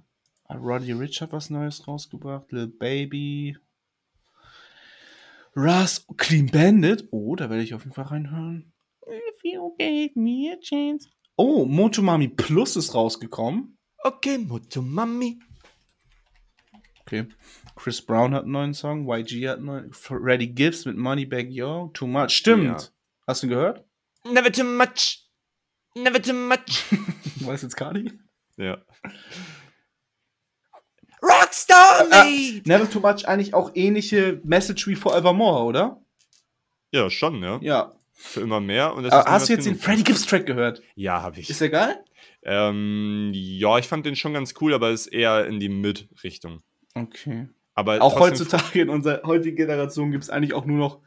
[0.45, 2.51] Ah, Roddy Rich hat was Neues rausgebracht.
[2.51, 3.57] Lil Baby.
[5.57, 7.09] Russ, Clean Bandit.
[7.11, 8.73] Oh, da werde ich auf jeden Fall reinhören.
[9.07, 11.09] If you gave me a chance.
[11.37, 13.77] Oh, Motomami Plus ist rausgekommen.
[14.03, 15.41] Okay, Moto Mami.
[17.13, 17.27] Okay.
[17.75, 19.09] Chris Brown hat einen neuen Song.
[19.09, 19.93] YG hat einen neuen.
[19.93, 21.91] Freddie Gibbs mit Moneybag Yo.
[21.93, 22.31] Too much.
[22.31, 22.65] Stimmt.
[22.65, 22.89] Ja.
[23.27, 23.85] Hast du ihn gehört?
[24.25, 25.27] Never too much.
[25.97, 26.85] Never too much.
[27.41, 28.13] Weiß jetzt Cardi?
[28.57, 28.79] ja.
[31.23, 32.63] Rockstar Ah, Made.
[32.65, 36.01] Never Too Much eigentlich auch ähnliche Message wie Forevermore, oder?
[36.93, 37.59] Ja, schon, ja.
[37.61, 37.93] Ja.
[38.13, 38.95] Für immer mehr.
[38.95, 39.77] Und ist hast du jetzt den.
[39.77, 40.83] Freddie Gibbs Track gehört?
[40.95, 41.51] Ja, habe ich.
[41.51, 42.05] Ist der geil?
[42.43, 46.63] Ähm, ja, ich fand den schon ganz cool, aber ist eher in die Mid-Richtung.
[46.95, 47.49] Okay.
[47.74, 51.01] Aber Auch heutzutage in unserer heutigen Generation gibt es eigentlich auch nur noch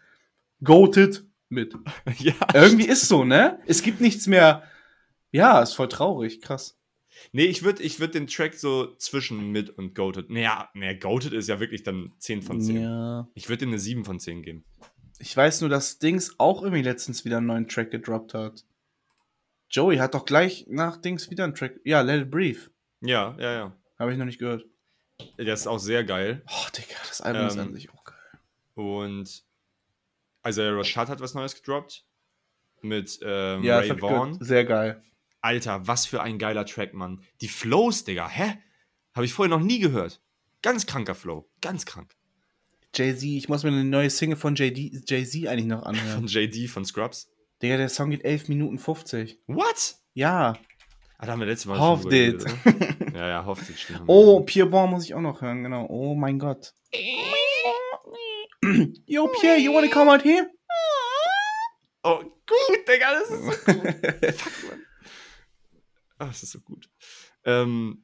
[0.64, 1.76] Goated mit.
[2.18, 2.34] ja.
[2.54, 3.60] Irgendwie ist so, ne?
[3.68, 4.64] Es gibt nichts mehr.
[5.32, 6.78] Ja, ist voll traurig, krass.
[7.32, 10.30] Nee, ich würde ich würd den Track so zwischen Mid und Goated.
[10.30, 12.82] Naja, nee, Goated ist ja wirklich dann 10 von 10.
[12.82, 13.28] Ja.
[13.36, 14.64] Ich würde ihm eine 7 von 10 geben.
[15.20, 18.66] Ich weiß nur, dass Dings auch irgendwie letztens wieder einen neuen Track gedroppt hat.
[19.70, 21.80] Joey hat doch gleich nach Dings wieder einen Track.
[21.84, 22.60] Ja, Let It Breathe.
[23.02, 23.78] Ja, ja, ja.
[23.98, 24.66] Habe ich noch nicht gehört.
[25.38, 26.44] Der ist auch sehr geil.
[26.48, 28.18] Oh, Digga, das Album ist Ähm, an sich auch geil.
[28.76, 29.44] Und
[30.48, 32.06] Isaiah Rashad hat was Neues gedroppt.
[32.82, 34.38] Mit ähm, Ja, Ray Vaughn.
[34.44, 35.02] Sehr geil.
[35.42, 37.22] Alter, was für ein geiler Track, Mann.
[37.42, 38.28] Die Flows, Digga.
[38.30, 38.58] Hä?
[39.16, 40.22] Habe ich vorher noch nie gehört.
[40.62, 41.50] Ganz kranker Flow.
[41.62, 42.16] Ganz krank.
[42.96, 46.28] Jay-Z, ich muss mir eine neue Single von Jay-Z eigentlich noch Von anhören.
[46.28, 47.30] JD von Scrubs.
[47.62, 49.40] Digga, der Song geht 11 Minuten 50.
[49.48, 49.96] What?
[50.14, 50.54] Ja.
[51.18, 52.46] Ah, da haben wir letztes Mal Hoffed drüber it.
[52.46, 52.96] geredet?
[53.14, 53.56] Ja, ja, wir
[54.08, 54.40] Oh.
[54.42, 55.86] Pierre muss ich auch noch hören, genau.
[55.88, 56.74] Oh mein Gott.
[59.06, 60.50] Yo, Pierre, you wanna come out here?
[62.04, 63.88] Oh, gut, Digga, das ist so gut.
[64.36, 64.82] Fuck, Mann.
[66.18, 66.90] Ah, das ist so gut.
[67.46, 68.04] Ähm,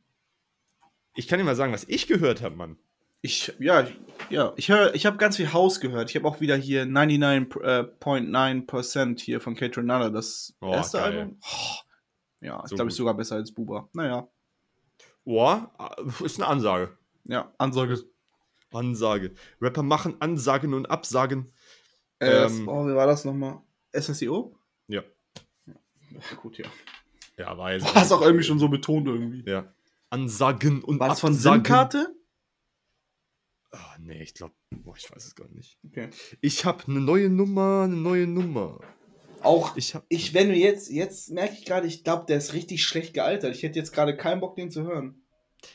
[1.16, 2.78] ich kann dir mal sagen, was ich gehört habe, Mann.
[3.22, 3.86] Ich, ja,
[4.30, 6.10] ja, ich höre, ich habe ganz viel House gehört.
[6.10, 11.18] Ich habe auch wieder hier 99.9% hier von Kate Renata, das Oh, erste geil.
[11.20, 11.38] Album.
[11.44, 11.76] Oh,
[12.42, 13.90] ja, So ich glaube, ich sogar besser als Buba.
[13.94, 14.28] Naja,
[15.30, 15.72] Boah,
[16.24, 16.98] ist eine Ansage.
[17.26, 18.04] ja, Ansage.
[18.72, 19.36] Ansage.
[19.62, 21.54] Rapper machen Ansagen und Absagen.
[22.18, 23.62] Äh, Ähm, oh, wie war das nochmal?
[23.94, 24.58] SSEO?
[24.88, 25.04] Ja.
[25.68, 26.66] Ja, gut, ja.
[27.38, 27.84] Ja, weiß.
[27.84, 29.48] Du hast auch irgendwie schon so betont irgendwie.
[29.48, 29.72] Ja.
[30.10, 31.36] Ansagen und War das von.
[31.36, 32.12] SIM-Karte?
[33.70, 35.78] Ah, nee, ich glaube, boah, ich weiß es gar nicht.
[35.86, 36.10] Okay.
[36.42, 38.80] Ich habe eine neue Nummer, eine neue Nummer.
[39.44, 42.54] Auch Ich habe ich, wenn du jetzt, jetzt merke ich gerade, ich glaube, der ist
[42.54, 43.56] richtig schlecht gealtert.
[43.56, 45.22] Ich hätte jetzt gerade keinen Bock, den zu hören.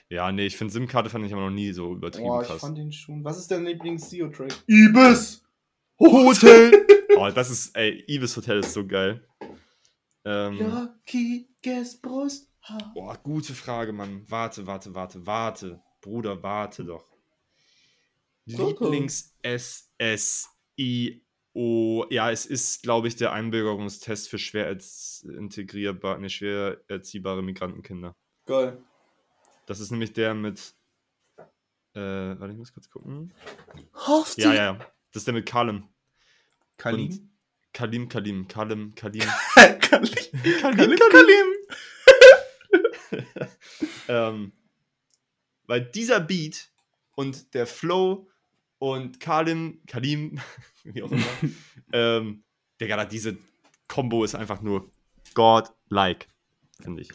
[0.08, 2.60] Ja, nee, ich finde SIM-Karte fand ich aber noch nie so übertrieben Boah, ich krass.
[2.60, 3.22] fand den schon.
[3.24, 4.64] Was ist dein Lieblings-Seo-Track?
[4.66, 5.42] Ibis!
[5.98, 6.86] Hotel!
[7.16, 9.26] oh, das ist, ey, Ibis Hotel ist so geil.
[10.24, 12.50] Ähm, Lucky Guess Brust.
[12.94, 14.24] Boah, gute Frage, Mann.
[14.28, 15.82] Warte, warte, warte, warte.
[16.00, 17.04] Bruder, warte doch.
[18.46, 18.80] Doch.
[21.54, 22.06] Lieblings-SSIO.
[22.10, 24.76] Ja, es ist, glaube ich, der Einbürgerungstest für schwer
[25.22, 28.14] integrierbare, ne, schwer erziehbare Migrantenkinder.
[28.46, 28.82] Geil.
[29.66, 30.74] Das ist nämlich der mit.
[31.94, 33.32] Äh, warte, ich muss kurz gucken.
[33.94, 34.78] Hoffst Ja, ja, ja.
[35.12, 35.88] Das ist der mit Kalim.
[36.76, 37.06] Kalim?
[37.06, 37.30] Und
[37.72, 39.22] Kalim, Kalim, Kalim, Kalim.
[39.80, 40.10] Kalim.
[40.60, 41.46] Kalim, Kalim.
[44.08, 44.52] ähm,
[45.66, 46.70] weil dieser Beat
[47.14, 48.28] und der Flow
[48.92, 50.38] und Kalim, Kalim,
[50.84, 51.24] wie auch immer,
[51.92, 52.44] ähm,
[52.78, 53.38] Digga, diese
[53.88, 54.92] Combo ist einfach nur
[55.32, 56.28] God-like,
[56.82, 57.08] finde ich.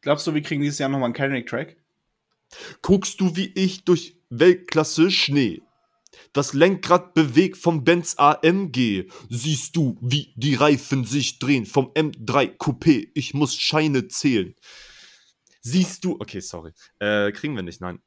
[0.00, 1.76] Glaubst du, wir kriegen dieses Jahr nochmal einen Kendrick-Track?
[2.80, 5.60] Guckst du wie ich durch Weltklasse Schnee?
[6.32, 9.10] Das Lenkrad bewegt vom Benz AMG.
[9.28, 13.10] Siehst du, wie die Reifen sich drehen vom M3 Coupé.
[13.14, 14.54] Ich muss Scheine zählen.
[15.60, 16.12] Siehst du.
[16.20, 16.72] Okay, sorry.
[16.98, 18.00] Äh, kriegen wir nicht, nein.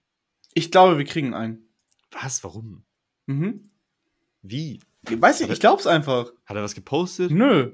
[0.58, 1.70] Ich glaube, wir kriegen einen.
[2.10, 2.44] Was?
[2.44, 2.84] Warum?
[3.28, 3.70] Mhm.
[4.42, 4.80] Wie?
[5.08, 6.32] Weiß nicht, ich glaub's einfach.
[6.48, 7.30] Hat er was gepostet?
[7.30, 7.74] Nö.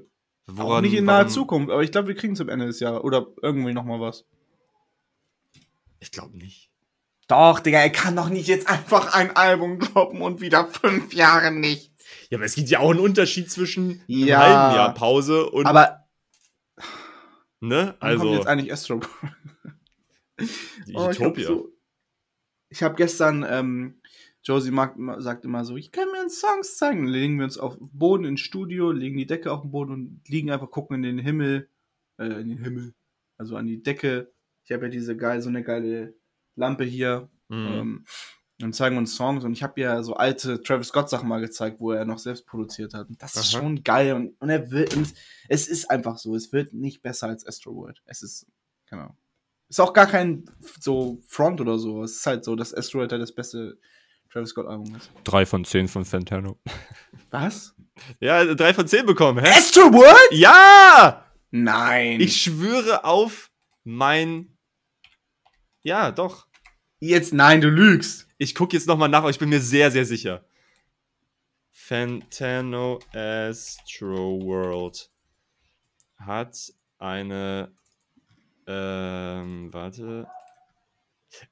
[0.58, 3.02] auch nicht in naher warum- Zukunft, aber ich glaube, wir kriegen zum Ende des Jahres.
[3.02, 4.26] Oder irgendwie nochmal was.
[5.98, 6.70] Ich glaube nicht.
[7.26, 11.50] Doch, Digga, er kann doch nicht jetzt einfach ein Album droppen und wieder fünf Jahre
[11.52, 11.90] nicht.
[12.28, 14.40] Ja, aber es gibt ja auch einen Unterschied zwischen Ja.
[14.40, 15.64] einem halben Jahr Pause und.
[15.64, 16.04] Aber
[17.60, 17.96] ne?
[18.00, 18.34] wann kommt Also.
[18.34, 19.08] jetzt eigentlich Astro Boy?
[20.86, 21.10] die Oh,
[22.74, 24.00] ich habe gestern, ähm,
[24.42, 27.04] Josie mag, sagt immer so, ich kann mir uns Songs zeigen.
[27.04, 29.92] Dann legen wir uns auf den Boden ins Studio, legen die Decke auf den Boden
[29.92, 31.68] und liegen einfach, gucken in den Himmel,
[32.18, 32.94] äh, in den Himmel,
[33.38, 34.32] also an die Decke.
[34.64, 36.14] Ich habe ja diese geil, so eine geile
[36.56, 37.66] Lampe hier Mhm.
[37.66, 38.04] ähm,
[38.62, 39.44] und zeigen uns Songs.
[39.44, 42.46] Und ich habe ja so alte Travis Scott Sachen mal gezeigt, wo er noch selbst
[42.46, 43.08] produziert hat.
[43.08, 43.60] Und das ist Aha.
[43.62, 44.14] schon geil.
[44.14, 45.12] Und, und er wird, und
[45.48, 48.02] es ist einfach so, es wird nicht besser als Astro World.
[48.06, 48.46] Es ist,
[48.86, 49.16] genau.
[49.68, 50.44] Ist auch gar kein
[50.80, 52.02] so Front oder so.
[52.02, 53.78] Es ist halt so, dass Astro World halt das beste
[54.30, 55.10] Travis Scott Album ist.
[55.24, 56.58] Drei von zehn von Fantano.
[57.30, 57.74] Was?
[58.20, 59.50] Ja, drei von zehn bekommen, hä?
[59.50, 60.32] Astro World?
[60.32, 61.24] Ja!
[61.50, 62.20] Nein.
[62.20, 63.52] Ich schwöre auf
[63.84, 64.56] mein.
[65.82, 66.48] Ja, doch.
[66.98, 68.26] Jetzt, nein, du lügst.
[68.38, 70.44] Ich gucke jetzt nochmal nach, aber ich bin mir sehr, sehr sicher.
[71.70, 75.10] Fantano Astro World
[76.16, 77.72] hat eine.
[78.66, 80.26] Ähm, warte.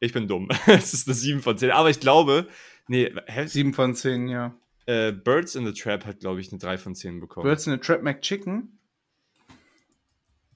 [0.01, 0.49] Ich bin dumm.
[0.67, 1.71] es ist eine 7 von 10.
[1.71, 2.47] Aber ich glaube.
[2.89, 3.47] Nee, hä?
[3.47, 4.55] Sieben von zehn, ja.
[4.87, 7.45] Äh, Birds in the Trap hat, glaube ich, eine 3 von 10 bekommen.
[7.45, 8.79] Birds in a Trap McChicken?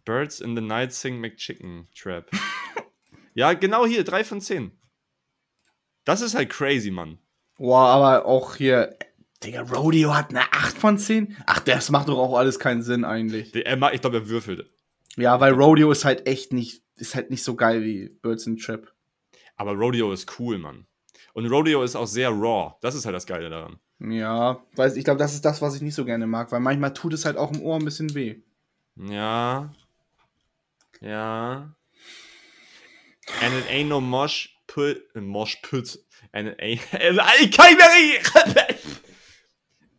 [0.04, 2.30] Birds in the Night Sing McChicken Trap.
[3.34, 4.72] ja, genau hier, 3 von 10.
[6.04, 7.18] Das ist halt crazy, Mann.
[7.58, 8.96] Boah, aber auch hier.
[9.42, 11.36] Digga, Rodeo hat eine 8 von 10?
[11.46, 13.52] Ach, das macht doch auch alles keinen Sinn eigentlich.
[13.52, 14.70] Der- Er, ich glaube, er würfelt.
[15.16, 18.56] Ja, weil Rodeo ist halt echt nicht, ist halt nicht so geil wie Birds in
[18.56, 18.92] Trap.
[19.56, 20.86] Aber Rodeo ist cool, Mann.
[21.32, 22.74] Und Rodeo ist auch sehr raw.
[22.82, 23.78] Das ist halt das Geile daran.
[23.98, 26.92] Ja, weiß, ich glaube, das ist das, was ich nicht so gerne mag, weil manchmal
[26.92, 28.42] tut es halt auch im Ohr ein bisschen weh.
[28.96, 29.72] Ja.
[31.00, 31.74] Ja.
[33.42, 35.02] And it ain't no mosh put.
[35.14, 35.98] äh, Mosh put.
[36.32, 36.80] And it ain't.
[36.92, 38.66] Mehr reden.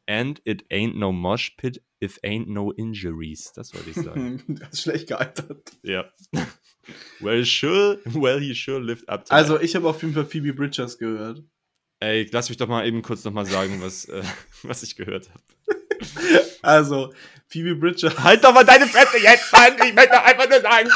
[0.07, 3.51] And it ain't no mosh pit if ain't no injuries.
[3.55, 4.43] Das wollte ich sagen.
[4.59, 5.71] das ist schlecht gealtert.
[5.83, 6.05] ja.
[7.19, 7.99] Well, sure.
[8.05, 9.63] Well, he sure lived up to Also, that.
[9.63, 11.43] ich habe auf jeden Fall Phoebe Bridgers gehört.
[11.99, 14.23] Ey, lass mich doch mal eben kurz nochmal sagen, was, äh,
[14.63, 15.43] was ich gehört habe.
[16.61, 17.13] Also,
[17.47, 18.17] Phoebe Bridgers.
[18.19, 19.73] Halt doch mal deine Fresse jetzt, Mann!
[19.85, 20.89] Ich möchte doch einfach nur sagen.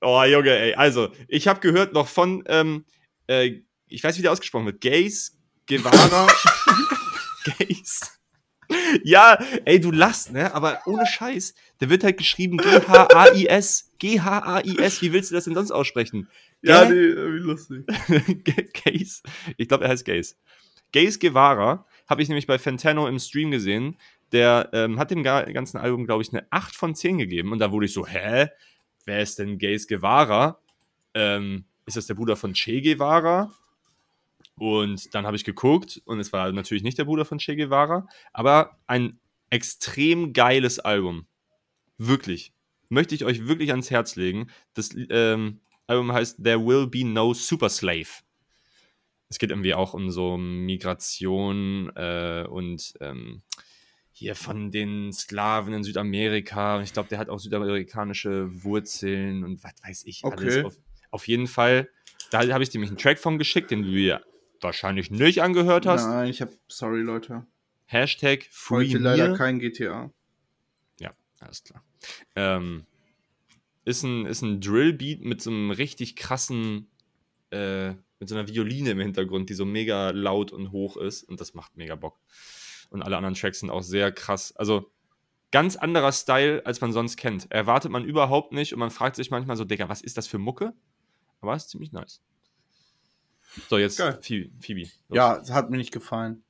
[0.00, 0.74] Oh, Junge, ey.
[0.74, 2.84] Also, ich habe gehört noch von, ähm,
[3.26, 4.80] äh, ich weiß, wie der ausgesprochen wird.
[4.80, 5.36] Gays,
[5.66, 6.28] Guevara.
[7.58, 8.00] Gays.
[9.04, 10.52] Ja, ey, du lachst, ne?
[10.54, 11.54] Aber ohne Scheiß.
[11.80, 13.92] Der wird halt geschrieben G-H-A-I-S.
[13.98, 15.02] G-H-A-I-S.
[15.02, 16.28] Wie willst du das denn sonst aussprechen?
[16.62, 17.86] Ja, Gä- nee, wie lustig.
[18.84, 19.22] Gaze.
[19.56, 20.34] Ich glaube, er heißt Gaze.
[20.92, 23.96] Gaze Guevara habe ich nämlich bei Fantano im Stream gesehen.
[24.32, 27.52] Der ähm, hat dem ga- ganzen Album, glaube ich, eine 8 von 10 gegeben.
[27.52, 28.48] Und da wurde ich so, hä?
[29.04, 30.58] Wer ist denn Gaze Guevara?
[31.14, 33.52] Ähm, ist das der Bruder von Che Guevara?
[34.58, 38.08] Und dann habe ich geguckt und es war natürlich nicht der Bruder von Che Guevara,
[38.32, 39.18] aber ein
[39.50, 41.26] extrem geiles Album.
[41.98, 42.52] Wirklich.
[42.88, 44.48] Möchte ich euch wirklich ans Herz legen.
[44.74, 48.08] Das, ähm, Album heißt There Will Be No Super Slave.
[49.28, 53.42] Es geht irgendwie auch um so Migration äh, und ähm,
[54.12, 56.76] hier von den Sklaven in Südamerika.
[56.76, 60.36] Und ich glaube, der hat auch südamerikanische Wurzeln und was weiß ich Okay.
[60.38, 60.64] alles.
[60.64, 60.76] Auf,
[61.10, 61.90] auf jeden Fall,
[62.30, 64.24] da habe ich dir nämlich einen Track von geschickt, den du dir
[64.60, 66.06] wahrscheinlich nicht angehört hast.
[66.06, 67.46] Nein, ich hab, sorry Leute.
[67.86, 70.10] Hashtag Free Heute leider kein GTA.
[70.98, 71.84] Ja, alles klar.
[72.34, 72.84] Ähm,
[73.84, 76.90] ist ein, ist ein Drillbeat mit so einem richtig krassen,
[77.50, 81.22] äh, mit so einer Violine im Hintergrund, die so mega laut und hoch ist.
[81.22, 82.18] Und das macht mega Bock.
[82.90, 84.54] Und alle anderen Tracks sind auch sehr krass.
[84.56, 84.90] Also
[85.52, 87.50] ganz anderer Style, als man sonst kennt.
[87.52, 90.38] Erwartet man überhaupt nicht und man fragt sich manchmal so, Digga, was ist das für
[90.38, 90.74] Mucke?
[91.40, 92.20] Aber ist ziemlich nice.
[93.68, 94.18] So, jetzt Geil.
[94.22, 94.82] Phoebe.
[95.08, 95.16] Los.
[95.16, 96.42] Ja, es hat mir nicht gefallen.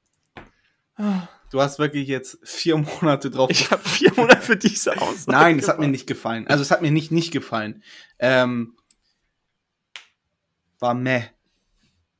[1.50, 3.50] Du hast wirklich jetzt vier Monate drauf.
[3.50, 5.30] Ich habe vier Monate für diese Aussage.
[5.30, 6.46] Nein, es hat mir nicht gefallen.
[6.48, 7.82] Also es hat mir nicht nicht gefallen.
[8.18, 8.76] Ähm,
[10.78, 11.24] war meh.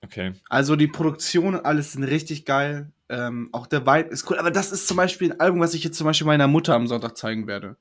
[0.02, 0.34] Okay.
[0.48, 2.92] Also die Produktion und alles sind richtig geil.
[3.08, 4.38] Ähm, auch der Vibe ist cool.
[4.38, 6.86] Aber das ist zum Beispiel ein Album, was ich jetzt zum Beispiel meiner Mutter am
[6.86, 7.76] Sonntag zeigen werde.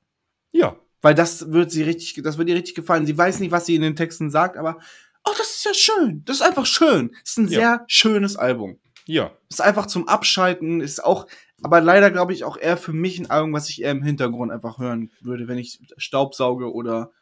[0.52, 0.76] Ja.
[1.02, 3.06] Weil das wird sie richtig, das wird ihr richtig gefallen.
[3.06, 4.78] Sie weiß nicht, was sie in den Texten sagt, aber
[5.26, 6.22] oh, das ist ja schön.
[6.24, 7.10] Das ist einfach schön.
[7.22, 7.58] Das ist ein Ja.
[7.60, 8.78] sehr schönes Album.
[9.06, 9.32] Ja.
[9.50, 11.26] Ist einfach zum Abschalten, ist auch,
[11.62, 14.50] aber leider glaube ich auch eher für mich ein Album, was ich eher im Hintergrund
[14.50, 17.12] einfach hören würde, wenn ich Staubsauge oder,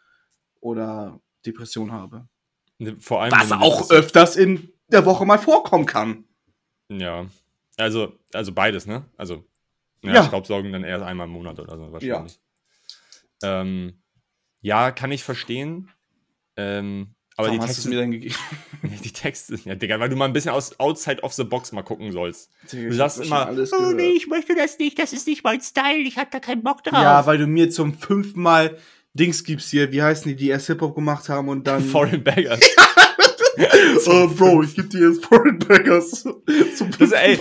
[0.60, 2.26] oder Depression habe.
[2.78, 3.32] Ne, Vor allem.
[3.32, 6.24] Was auch öfters in der Woche mal vorkommen kann.
[6.88, 7.26] Ja.
[7.76, 9.04] Also, also beides, ne?
[9.16, 9.44] Also,
[10.02, 10.24] ja, Ja.
[10.24, 12.38] Staubsaugen dann erst einmal im Monat oder so wahrscheinlich.
[13.42, 14.02] Ja, ähm,
[14.60, 15.90] ja kann ich verstehen.
[16.56, 18.34] Ähm, aber Warum die Texte, mir dann gegeben?
[19.04, 21.82] die Texte, ja, Digga, weil du mal ein bisschen aus, outside of the box mal
[21.82, 22.50] gucken sollst.
[22.70, 26.16] Du sagst immer, Oh nee, ich möchte das nicht, das ist nicht mein Style, ich
[26.16, 27.02] hab da keinen Bock drauf.
[27.02, 28.78] Ja, weil du mir zum fünften Mal
[29.14, 31.82] Dings gibst hier, wie heißen die, die erst Hip-Hop gemacht haben und dann.
[31.84, 32.60] Foreign Baggers.
[34.06, 36.22] oh, Bro, ich geb dir jetzt Foreign Baggers.
[36.76, 37.38] Zum Das, ey.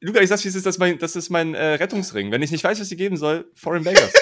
[0.00, 2.30] Luca, ich sag's, wie es ist, das ist mein, das ist mein äh, Rettungsring.
[2.30, 4.12] Wenn ich nicht weiß, was ich geben soll, Foreign Baggers.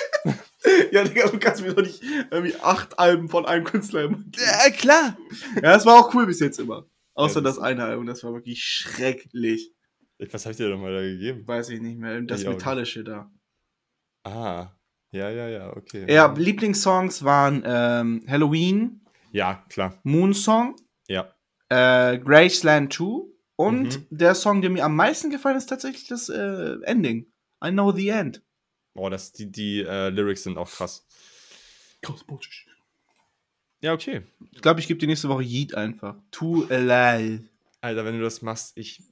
[0.92, 4.32] Ja, Digga, du kannst mir doch nicht irgendwie acht Alben von einem Künstler immer geben.
[4.38, 5.16] ja, klar.
[5.56, 6.86] Ja, das war auch cool bis jetzt immer.
[7.14, 9.72] Außer Ja, das das- eine Album, das war wirklich schrecklich.
[10.32, 11.46] Was hab ich dir denn mal da gegeben?
[11.46, 12.20] Weiß ich nicht mehr.
[12.22, 12.48] Das Ich.
[12.48, 13.30] Metallische da.
[14.24, 14.70] Ah.
[15.12, 16.12] Ja, ja, ja, okay.
[16.12, 19.00] Ja, Lieblingssongs waren ähm, Halloween,
[19.32, 19.98] Ja, klar.
[20.02, 20.76] Moonsong,
[21.08, 21.32] Ja.
[21.68, 23.22] äh, Graceland 2
[23.56, 24.06] und Mhm.
[24.10, 27.30] der Song, der mir am meisten gefallen ist, tatsächlich das äh, Ending.
[27.64, 28.42] I Know the End.
[28.96, 31.06] Boah, das, die, die äh, Lyrics sind auch krass.
[33.80, 34.22] Ja, okay.
[34.52, 36.16] Ich glaube, ich gebe die nächste Woche Yeet einfach.
[36.30, 37.44] Too alive.
[37.82, 39.02] Alter, wenn du das machst, ich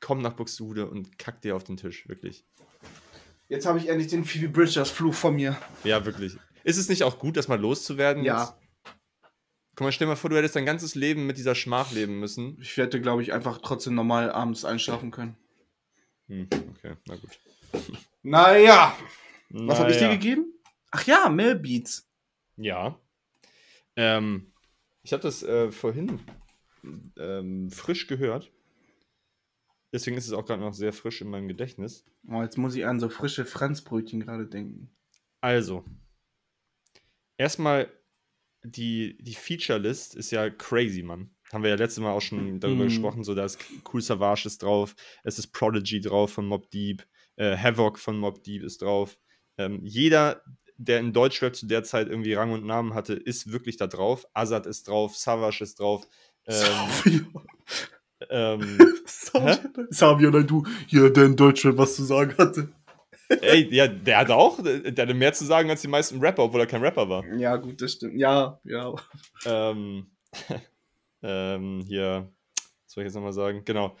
[0.00, 2.44] komm nach Buxtehude und kack dir auf den Tisch, wirklich.
[3.48, 5.56] Jetzt habe ich endlich den Phoebe Bridgers Fluch von mir.
[5.84, 6.36] Ja, wirklich.
[6.64, 8.24] Ist es nicht auch gut, das mal loszuwerden?
[8.24, 8.40] Ja.
[8.40, 8.54] Jetzt?
[9.76, 12.58] Guck mal, stell mal vor, du hättest dein ganzes Leben mit dieser Schmach leben müssen.
[12.60, 15.36] Ich werde, glaube ich, einfach trotzdem normal abends einschlafen können.
[16.26, 17.38] Hm, okay, na gut.
[18.22, 18.96] Naja.
[19.50, 20.16] Was habe ich dir Naja.
[20.16, 20.52] gegeben?
[20.90, 22.10] Ach ja, Mel Beats.
[22.56, 22.98] Ja.
[23.96, 24.52] Ähm,
[25.02, 26.20] ich habe das äh, vorhin
[27.18, 28.50] ähm, frisch gehört.
[29.92, 32.04] Deswegen ist es auch gerade noch sehr frisch in meinem Gedächtnis.
[32.28, 34.90] Oh, jetzt muss ich an so frische Franzbrötchen gerade denken.
[35.40, 35.84] Also,
[37.36, 37.92] erstmal
[38.64, 41.30] die, die Feature-List ist ja crazy, Mann.
[41.52, 42.88] Haben wir ja letztes Mal auch schon darüber Mhm.
[42.88, 43.22] gesprochen.
[43.24, 43.58] So, da ist
[43.92, 47.06] Cool Savage ist drauf, es ist Prodigy drauf von Mob Deep,
[47.36, 49.18] äh, Havoc von Mob Deep ist drauf.
[49.58, 50.42] Ähm, jeder,
[50.76, 54.26] der in Deutschrap zu der Zeit irgendwie Rang und Namen hatte, ist wirklich da drauf.
[54.34, 56.06] Azad ist drauf, Savage ist drauf.
[56.46, 57.26] Ähm,
[58.30, 58.78] ähm,
[59.90, 62.68] Savio, nein, du, hier, der in Deutschland was zu sagen hatte.
[63.28, 66.60] ey, ja, der hatte auch, der hatte mehr zu sagen als die meisten Rapper, obwohl
[66.60, 67.24] er kein Rapper war.
[67.36, 68.18] Ja, gut, das stimmt.
[68.18, 68.94] Ja, ja.
[69.46, 70.10] ähm,
[71.22, 73.62] ähm, hier, was soll ich jetzt nochmal sagen?
[73.64, 73.96] Genau.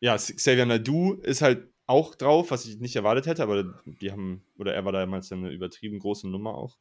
[0.00, 4.44] Ja, Xavier Nadu ist halt auch drauf, was ich nicht erwartet hätte, aber die haben,
[4.58, 6.78] oder er war damals eine übertrieben große Nummer auch.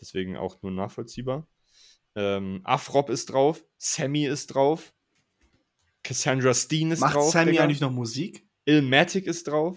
[0.00, 1.46] Deswegen auch nur nachvollziehbar.
[2.14, 4.92] Ähm, Afrop ist drauf, Sammy ist drauf,
[6.02, 7.32] Cassandra Steen ist Macht drauf.
[7.32, 7.64] Sammy Digga.
[7.64, 8.46] eigentlich noch Musik?
[8.64, 9.76] Ilmatic ist drauf.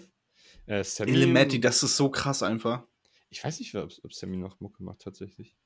[0.66, 2.84] Äh, Sammy, Illuminati, das ist so krass einfach.
[3.30, 5.56] Ich weiß nicht, ob, ob Sammy noch Mucke macht, tatsächlich.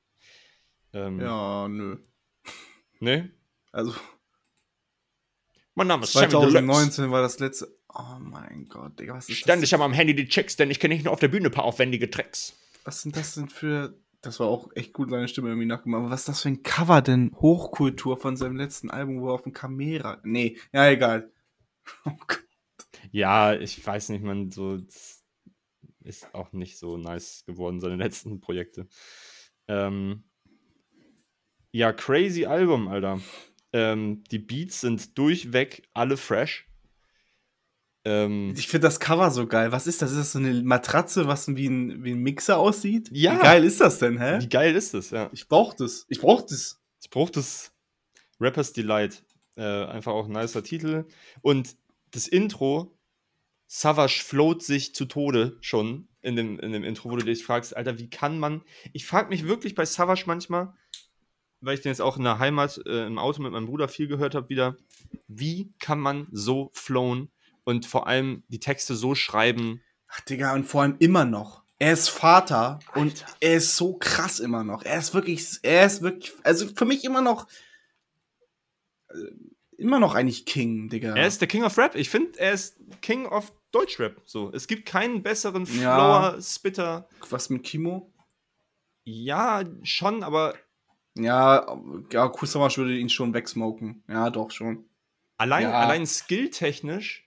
[0.93, 1.97] Ähm, Ja, nö.
[2.99, 3.31] Ne?
[3.71, 3.93] Also,
[5.75, 6.51] Mein Name ist Sammy Deluxe.
[6.51, 7.76] 2019 war das letzte.
[7.93, 9.79] Oh mein Gott, Digga, was ist Ständig das?
[9.79, 11.63] haben am Handy die Checks, denn ich kenne nicht nur auf der Bühne ein paar
[11.63, 12.53] aufwendige Tracks.
[12.83, 13.97] Was sind das denn für.
[14.21, 16.01] Das war auch echt gut, seine Stimme irgendwie nachgemacht.
[16.01, 17.31] Aber was ist das für ein Cover denn?
[17.35, 20.19] Hochkultur von seinem letzten Album, wo er auf dem Kamera.
[20.23, 21.31] Nee, ja, egal.
[22.05, 22.43] Oh Gott.
[23.11, 24.77] Ja, ich weiß nicht, man, so
[26.03, 28.87] ist auch nicht so nice geworden, seine letzten Projekte.
[29.69, 30.25] Ähm,
[31.71, 33.21] Ja, crazy Album, Alter.
[33.71, 36.66] Ähm, die Beats sind durchweg alle fresh.
[38.07, 39.71] Ähm, Ich finde das Cover so geil.
[39.71, 40.11] Was ist das?
[40.11, 43.09] Ist das so eine Matratze, was wie ein, wie ein Mixer aussieht?
[43.11, 43.37] Ja.
[43.37, 44.39] Wie geil ist das denn, hä?
[44.39, 45.29] wie geil ist das, ja.
[45.33, 46.05] Ich brauch das.
[46.07, 46.79] Ich brauch das.
[47.03, 47.73] Ich brauche das
[48.39, 49.23] Rappers Delight.
[49.57, 51.05] Äh, einfach auch ein nicer Titel.
[51.41, 51.75] Und
[52.11, 52.97] das Intro,
[53.67, 57.75] Savage float sich zu Tode schon in dem, in dem Intro, wo du dich fragst,
[57.75, 58.61] Alter, wie kann man.
[58.93, 60.73] Ich frage mich wirklich bei Savage manchmal,
[61.59, 64.07] weil ich den jetzt auch in der Heimat äh, im Auto mit meinem Bruder viel
[64.07, 64.77] gehört habe, wieder,
[65.27, 67.29] wie kann man so flown
[67.67, 69.81] und vor allem die Texte so schreiben?
[70.07, 71.63] Ach, Digga, und vor allem immer noch.
[71.79, 74.83] Er ist Vater und er ist so krass immer noch.
[74.83, 77.47] Er ist wirklich, er ist wirklich, also für mich immer noch,
[79.09, 79.13] äh,
[79.77, 81.15] immer noch eigentlich King, Digga.
[81.15, 81.95] Er ist der King of Rap.
[81.95, 84.21] Ich finde, er ist King of Deutschrap.
[84.25, 85.73] So, es gibt keinen besseren Ja.
[86.31, 87.07] Flower, Spitter.
[87.29, 88.11] Was mit Kimo?
[89.03, 90.55] Ja, schon, aber
[91.15, 91.77] Ja,
[92.11, 94.03] ja, Kusamash würde ihn schon wegsmoken.
[94.07, 94.85] Ja, doch schon.
[95.37, 95.79] allein, Ja.
[95.79, 97.26] allein skilltechnisch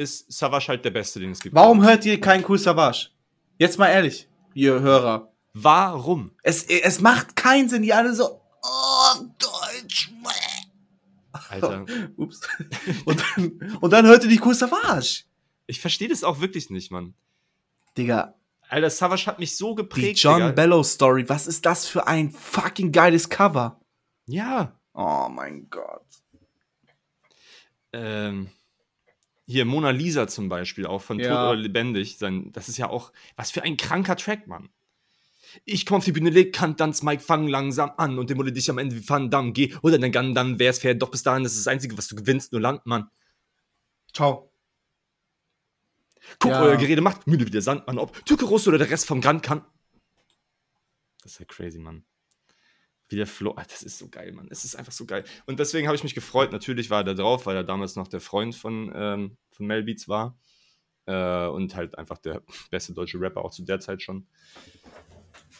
[0.00, 1.54] ist Savage halt der Beste, den es gibt.
[1.54, 3.12] Warum hört ihr keinen Kusavash?
[3.58, 5.32] Jetzt mal ehrlich, ihr Hörer.
[5.52, 6.32] Warum?
[6.42, 10.10] Es, es macht keinen Sinn, die alle so, oh, Deutsch,
[11.50, 11.84] Alter,
[12.16, 12.40] Ups.
[13.04, 15.26] Und dann, und dann hört ihr die Kusavash.
[15.66, 17.14] ich verstehe das auch wirklich nicht, Mann.
[17.98, 18.34] Digga,
[18.68, 20.20] Alter, Savage hat mich so die geprägt.
[20.20, 20.52] John Digga.
[20.52, 23.80] Bellow Story, was ist das für ein fucking geiles Cover?
[24.26, 24.78] Ja.
[24.94, 26.06] Oh mein Gott.
[27.92, 28.50] Ähm,
[29.50, 31.28] hier, Mona Lisa zum Beispiel, auch von Ja.
[31.28, 32.18] Tot oder Lebendig.
[32.18, 34.70] Sein, das ist ja auch, was für ein kranker Track, Mann.
[35.64, 38.78] Ich komm auf die Bühne, leg tanz, Mike, fang langsam an und demole dich am
[38.78, 39.52] Ende wie Van Damme.
[39.52, 40.94] Geh oder dein Gun, dann wär's fair.
[40.94, 43.10] Doch bis dahin, das ist das Einzige, was du gewinnst, nur Land, Mann.
[44.14, 44.52] Ciao.
[46.38, 46.62] Guck, Ja.
[46.62, 49.42] euer Gerede macht müde wie der Sandmann, ob Türke Russe oder der Rest vom Grand
[49.42, 49.64] kann.
[51.22, 52.04] Das ist ja crazy, Mann.
[53.10, 54.46] Wie der Flo, ah, das ist so geil, Mann.
[54.50, 55.24] Es ist einfach so geil.
[55.44, 56.52] Und deswegen habe ich mich gefreut.
[56.52, 59.82] Natürlich war er da drauf, weil er damals noch der Freund von, ähm, von Mel
[59.82, 60.38] Beats war.
[61.06, 64.28] Äh, und halt einfach der beste deutsche Rapper auch zu der Zeit schon.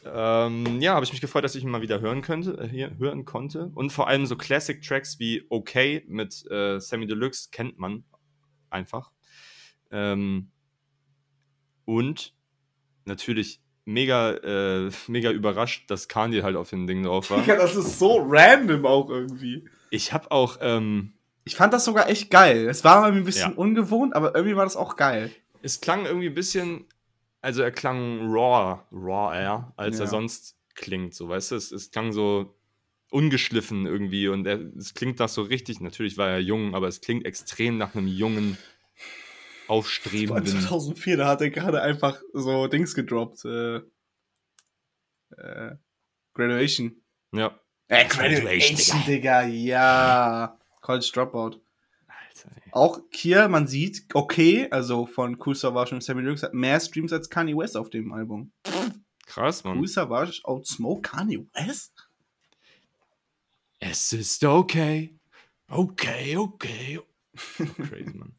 [0.04, 2.96] Ähm, ja, habe ich mich gefreut, dass ich ihn mal wieder hören könnte, äh, hier,
[2.98, 3.70] hören konnte.
[3.74, 8.04] Und vor allem so Classic-Tracks wie Okay mit äh, Sammy Deluxe kennt man
[8.70, 9.10] einfach.
[9.90, 10.52] Ähm,
[11.84, 12.34] und
[13.04, 13.60] natürlich
[13.92, 17.40] mega, äh, mega überrascht, dass Kanye halt auf dem Ding drauf war.
[17.42, 19.68] Digga, das ist so random auch irgendwie.
[19.90, 21.12] Ich habe auch, ähm,
[21.44, 22.68] Ich fand das sogar echt geil.
[22.68, 23.56] Es war irgendwie ein bisschen Ja.
[23.58, 25.30] ungewohnt, aber irgendwie war das auch geil.
[25.62, 26.84] es klang irgendwie ein bisschen,
[27.42, 30.04] also er klang raw, raw eher, als Ja.
[30.04, 31.56] er sonst klingt, so, weißt du?
[31.56, 32.54] Es, es klang so
[33.10, 37.00] ungeschliffen irgendwie und er, es klingt nach so richtig, natürlich war er jung, aber es
[37.00, 38.56] klingt extrem nach einem jungen,
[39.70, 40.60] aufstrebenden.
[40.60, 43.44] 2004, da hat er gerade einfach so Dings gedroppt.
[43.44, 43.76] Äh,
[45.36, 45.76] äh,
[46.34, 47.00] Graduation.
[47.32, 47.58] Ja.
[47.88, 50.58] Äh, Graduation, Digga, ja.
[50.80, 51.60] College Dropout.
[52.06, 52.72] Alter, ey.
[52.72, 57.12] Auch hier, man sieht, okay, also von Cool Savage und Sammy Deluxe hat mehr Streams
[57.12, 58.52] als Kanye West auf dem Album.
[59.26, 59.78] Krass, Mann.
[59.78, 62.08] Cool Savage outsmoke Kanye West?
[63.78, 65.16] Es ist okay.
[65.68, 67.00] Okay, okay.
[67.34, 68.34] Crazy, Mann.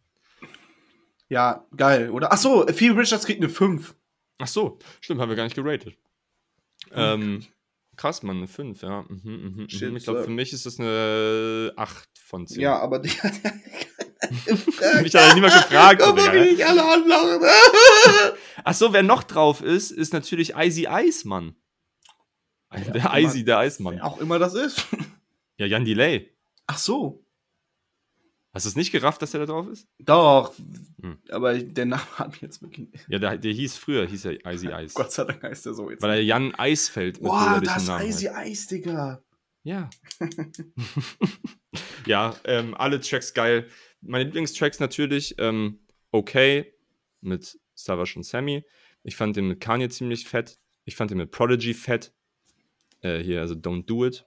[1.32, 2.34] Ja, geil, oder?
[2.34, 3.95] Achso, Phoebe Richards kriegt eine 5.
[4.39, 5.95] Ach so, stimmt, haben wir gar nicht geratet.
[6.91, 7.45] Ähm,
[7.95, 9.03] krass, Mann, eine 5, ja.
[9.07, 9.69] Mhm, mhm, mhm.
[9.69, 10.25] Shit, Ich glaube, so.
[10.25, 12.59] für mich ist das eine 8 von 10.
[12.61, 13.32] Ja, aber die hat
[15.03, 16.01] Mich hat ja niemand gefragt.
[16.01, 17.47] so, Guck mal, wie ich alle anlachen.
[18.65, 21.55] Ach so, wer noch drauf ist, ist natürlich Icy Ice, Mann.
[22.73, 23.95] der immer- Icy, der Eismann.
[23.95, 24.86] Wer auch immer das ist.
[25.57, 26.36] Ja, Jan Delay.
[26.67, 27.25] Ach so.
[28.54, 29.88] Hast du es nicht gerafft, dass der da drauf ist?
[29.99, 30.54] Doch.
[31.02, 31.18] Hm.
[31.30, 32.89] Aber der Name hat mich jetzt wirklich.
[33.08, 34.93] Ja, der, der hieß früher, hieß er Icy Ice.
[34.93, 36.02] Gott sei Dank heißt der so jetzt.
[36.02, 38.30] Weil er Jan Eisfeld mit Boah, bürgerlichem das Namen Icy.
[38.45, 39.24] Ice, Digga.
[39.64, 39.89] Ja.
[42.06, 43.68] ja, ähm, alle Tracks geil.
[44.02, 45.80] Meine Lieblingstracks natürlich ähm,
[46.12, 46.74] Okay
[47.22, 48.66] mit Savage und Sammy.
[49.04, 50.60] Ich fand den mit Kanye ziemlich fett.
[50.84, 52.12] Ich fand den mit Prodigy fett.
[53.02, 54.26] Äh, hier, also Don't Do It.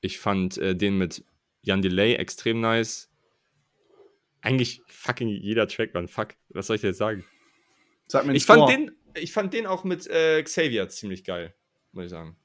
[0.00, 1.24] Ich fand äh, den mit
[1.62, 3.11] Jan Delay extrem nice.
[4.42, 6.08] Eigentlich fucking jeder Track, man.
[6.08, 6.34] Fuck.
[6.50, 7.24] Was soll ich dir jetzt sagen?
[8.08, 11.54] Sag mir Ich fand, den, ich fand den auch mit äh, Xavier ziemlich geil,
[11.92, 12.36] muss ich sagen.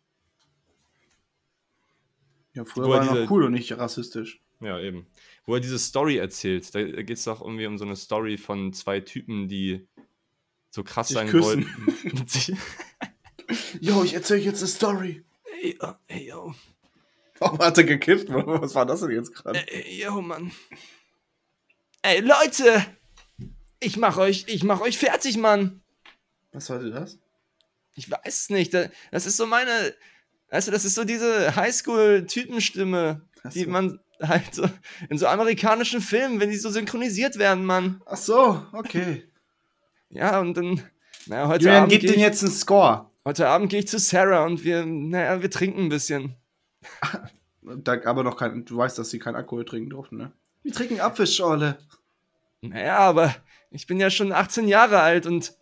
[2.53, 4.41] Ja, früher wo war er er noch diese- cool und nicht rassistisch.
[4.59, 5.05] Ja, eben.
[5.45, 6.73] Wo er diese Story erzählt.
[6.73, 9.87] Da geht es doch irgendwie um so eine Story von zwei Typen, die
[10.71, 11.65] so krass sein küssen.
[11.65, 12.57] wollten.
[13.79, 15.23] Jo, ich erzähl euch jetzt eine Story.
[15.61, 16.53] ey, oh, ey, yo.
[17.39, 18.27] Warum hat er gekifft?
[18.29, 19.59] Was war das denn jetzt gerade?
[19.71, 20.51] Ey, yo, Mann.
[22.07, 22.85] Ey, Leute!
[23.81, 25.81] Ich mach euch, ich mach euch fertig, Mann.
[26.53, 27.19] Was sollte das?
[27.95, 28.73] Ich weiß es nicht.
[28.73, 29.93] da- Das ist so meine.
[30.49, 33.69] Weißt du, das ist so diese Highschool-Typenstimme, Ach die so.
[33.69, 34.63] man halt so
[35.09, 38.01] in so amerikanischen Filmen, wenn die so synchronisiert werden, Mann.
[38.05, 39.27] Ach so, okay.
[40.09, 40.81] Ja, und dann,
[41.25, 43.11] naja, heute Julian, Abend, gib geh den ich, jetzt einen Score.
[43.25, 46.37] heute Abend gehe ich zu Sarah und wir, naja, wir trinken ein bisschen.
[48.05, 50.31] Aber noch kein, du weißt, dass sie keinen Alkohol trinken durften, ne?
[50.67, 51.77] Wir trinken Apfelschorle.
[52.59, 53.33] Naja, aber
[53.71, 55.53] ich bin ja schon 18 Jahre alt und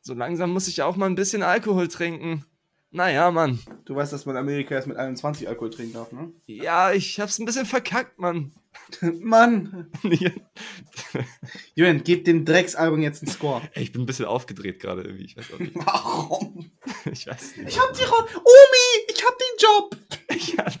[0.00, 2.46] so langsam muss ich auch mal ein bisschen Alkohol trinken.
[2.94, 3.58] Naja, Mann.
[3.86, 6.32] Du weißt, dass man in Amerika erst mit 21 Alkohol trinken darf, ne?
[6.46, 8.52] Ja, ich hab's ein bisschen verkackt, Mann.
[9.00, 9.90] Mann.
[11.74, 13.62] Julian, gib dem Drecksalbum jetzt einen Score.
[13.72, 15.24] Ey, ich bin ein bisschen aufgedreht gerade irgendwie.
[15.24, 15.74] Ich weiß auch nicht.
[15.84, 16.70] Warum?
[17.10, 17.70] Ich weiß nicht.
[17.70, 19.96] Ich hab die Ro Omi, ich hab den Job.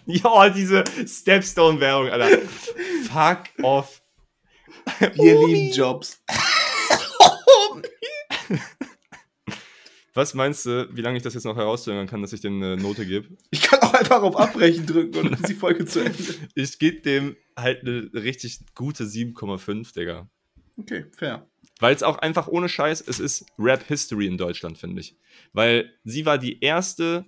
[0.06, 2.38] Ja, ja, diese Stepstone-Währung, Alter.
[3.10, 4.02] Fuck off.
[5.14, 5.52] Wir Omi.
[5.52, 6.22] lieben Jobs.
[10.14, 12.76] Was meinst du, wie lange ich das jetzt noch herauszögern kann, dass ich dem eine
[12.76, 13.28] Note gebe?
[13.50, 16.16] Ich kann auch einfach auf Abbrechen drücken und ist die Folge zu Ende.
[16.54, 20.28] Ich gebe dem halt eine richtig gute 7,5, Digga.
[20.78, 21.46] Okay, fair.
[21.80, 25.16] Weil es auch einfach ohne Scheiß, es ist Rap-History in Deutschland, finde ich.
[25.52, 27.24] Weil sie war die erste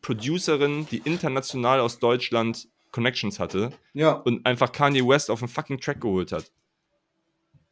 [0.00, 5.78] Producerin, die international aus Deutschland Connections hatte Ja, und einfach Kanye West auf einen fucking
[5.78, 6.50] Track geholt hat.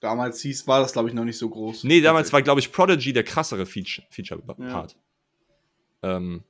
[0.01, 1.85] Damals hieß, war das, glaube ich, noch nicht so groß.
[1.85, 4.97] Nee, damals war, glaube ich, Prodigy der krassere Feature- Feature-Part.
[6.03, 6.43] Ähm,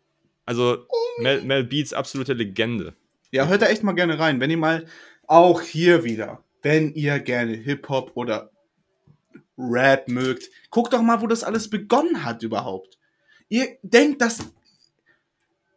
[0.44, 0.86] also,
[1.20, 2.94] Mel, Mel Beats, absolute Legende.
[3.30, 4.40] Ja, hört da echt mal gerne rein.
[4.40, 4.86] Wenn ihr mal
[5.26, 8.51] auch hier wieder, wenn ihr gerne Hip-Hop oder
[9.59, 12.99] Rap mögt, guckt doch mal, wo das alles begonnen hat überhaupt.
[13.49, 14.38] Ihr denkt, dass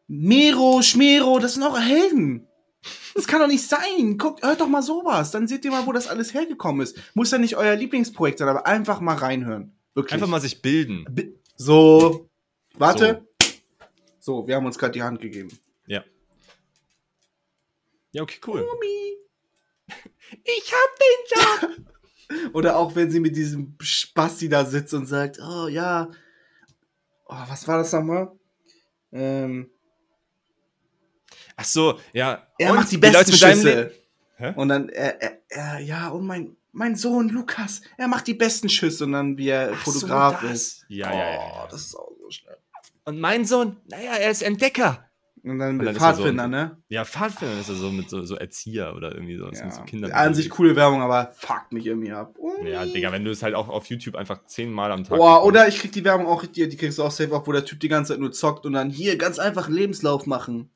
[0.07, 2.47] Mero, Schmero, das sind eure Helden.
[3.13, 4.17] Das kann doch nicht sein.
[4.17, 5.31] Guckt, hört doch mal sowas.
[5.31, 6.97] Dann seht ihr mal, wo das alles hergekommen ist.
[7.13, 9.75] Muss ja nicht euer Lieblingsprojekt sein, aber einfach mal reinhören.
[9.93, 10.13] Wirklich.
[10.13, 11.05] Einfach mal sich bilden.
[11.09, 12.29] Bi- So.
[12.75, 13.27] Warte.
[14.19, 15.49] So, wir haben uns gerade die Hand gegeben.
[15.87, 16.03] Ja.
[18.13, 18.65] Ja, okay, cool.
[20.45, 22.53] Ich hab den Job.
[22.53, 26.09] Oder auch wenn sie mit diesem Spasti da sitzt und sagt, oh ja,
[27.27, 28.31] oh, was war das nochmal?
[29.11, 29.69] Ähm,
[31.61, 32.41] Ach so, ja.
[32.57, 33.91] er Und macht die besten deinem Schüsse.
[34.55, 38.69] Und dann, er, er, er, ja, und mein, mein Sohn Lukas, er macht die besten
[38.69, 40.51] Schüsse und dann wie er Ach so, Fotograf das.
[40.51, 40.85] ist.
[40.89, 41.63] Ja, ja, ja, ja.
[41.63, 42.57] Oh, das ist auch so schnell.
[43.05, 45.05] Und mein Sohn, naja, er ist Entdecker.
[45.43, 46.77] Und dann Und mit dann ist er so- Pfadfinder, ne?
[46.87, 49.51] Ja, Pfadfinder ist er so mit so, so Erzieher oder irgendwie so.
[49.51, 50.15] Sind so Kinder.
[50.15, 52.35] An sich coole Werbung, aber fuckt mich irgendwie ab.
[52.37, 55.17] Oh, Ja, Digga, wenn du es halt auch auf YouTube einfach zehnmal am Tag.
[55.17, 57.51] Boah, oder ich krieg die Werbung auch, die, die kriegst du auch safe auf, wo
[57.51, 60.69] der Typ die ganze Zeit nur zockt und dann hier ganz einfach einen Lebenslauf machen.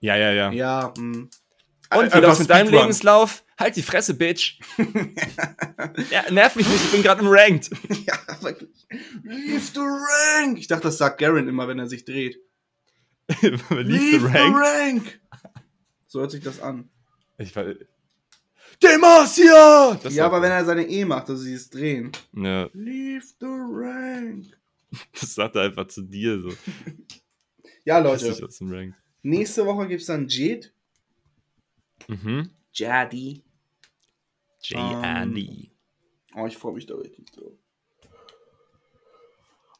[0.00, 0.52] Ja, ja, ja.
[0.52, 1.28] Ja, mh.
[1.90, 2.82] Und wie Einfach läuft's mit deinem Speedrun.
[2.82, 3.44] Lebenslauf?
[3.58, 4.58] Halt die Fresse, Bitch.
[6.10, 7.70] ja, nerv mich nicht, ich bin gerade im Ranked.
[8.06, 8.86] Ja, wirklich.
[9.22, 10.58] Leave the rank!
[10.58, 12.38] Ich dachte, das sagt Garen immer, wenn er sich dreht.
[13.40, 14.56] Leave the Rank.
[14.56, 15.20] rank!
[16.06, 16.88] So hört sich das an.
[17.38, 17.64] Ich war.
[18.82, 19.98] Demacia!
[20.02, 22.12] Das ja, aber wenn er seine E macht, also dieses Drehen.
[22.34, 24.46] Ja, Leave the rank!
[25.20, 26.52] das sagt er einfach zu dir so.
[27.84, 28.30] Ja, Leute.
[28.30, 28.94] aus dem Ranked.
[29.22, 30.68] Nächste Woche gibt's dann Jade.
[32.06, 32.50] Mhm.
[32.72, 33.42] Jadi.
[34.62, 35.70] J.A.D.
[36.34, 37.52] Oh, ich freue mich da richtig drauf.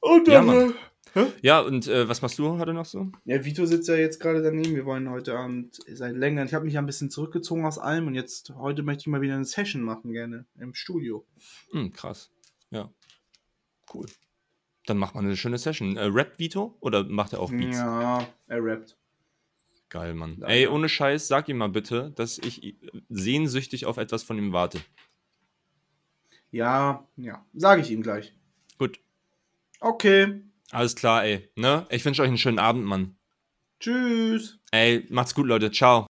[0.00, 0.74] Und Ja, dann, Mann.
[1.14, 3.10] äh, Ja, und äh, was machst du heute noch so?
[3.24, 4.74] Ja, Vito sitzt ja jetzt gerade daneben.
[4.74, 6.46] Wir wollen heute Abend seit längerem.
[6.46, 9.20] Ich habe mich ja ein bisschen zurückgezogen aus allem und jetzt heute möchte ich mal
[9.20, 11.26] wieder eine Session machen, gerne im Studio.
[11.72, 12.30] Hm, krass.
[12.70, 12.90] Ja.
[13.92, 14.06] Cool.
[14.86, 15.96] Dann macht man eine schöne Session.
[15.96, 17.76] Äh, Rap Vito oder macht er auch Beats?
[17.78, 18.96] Ja, er rappt.
[19.90, 20.36] Geil, Mann.
[20.40, 22.76] Ja, Ey, ohne Scheiß, sag ihm mal bitte, dass ich
[23.08, 24.80] sehnsüchtig auf etwas von ihm warte.
[26.50, 28.34] Ja, ja, sage ich ihm gleich.
[28.78, 29.00] Gut.
[29.80, 31.48] Okay, Alles klar, ey.
[31.56, 31.86] Ne?
[31.90, 33.16] Ich wünsche euch einen schönen Abend, Mann.
[33.80, 34.58] tschüss.
[34.70, 35.70] Ey, macht's gut, Leute.
[35.70, 36.06] Ciao.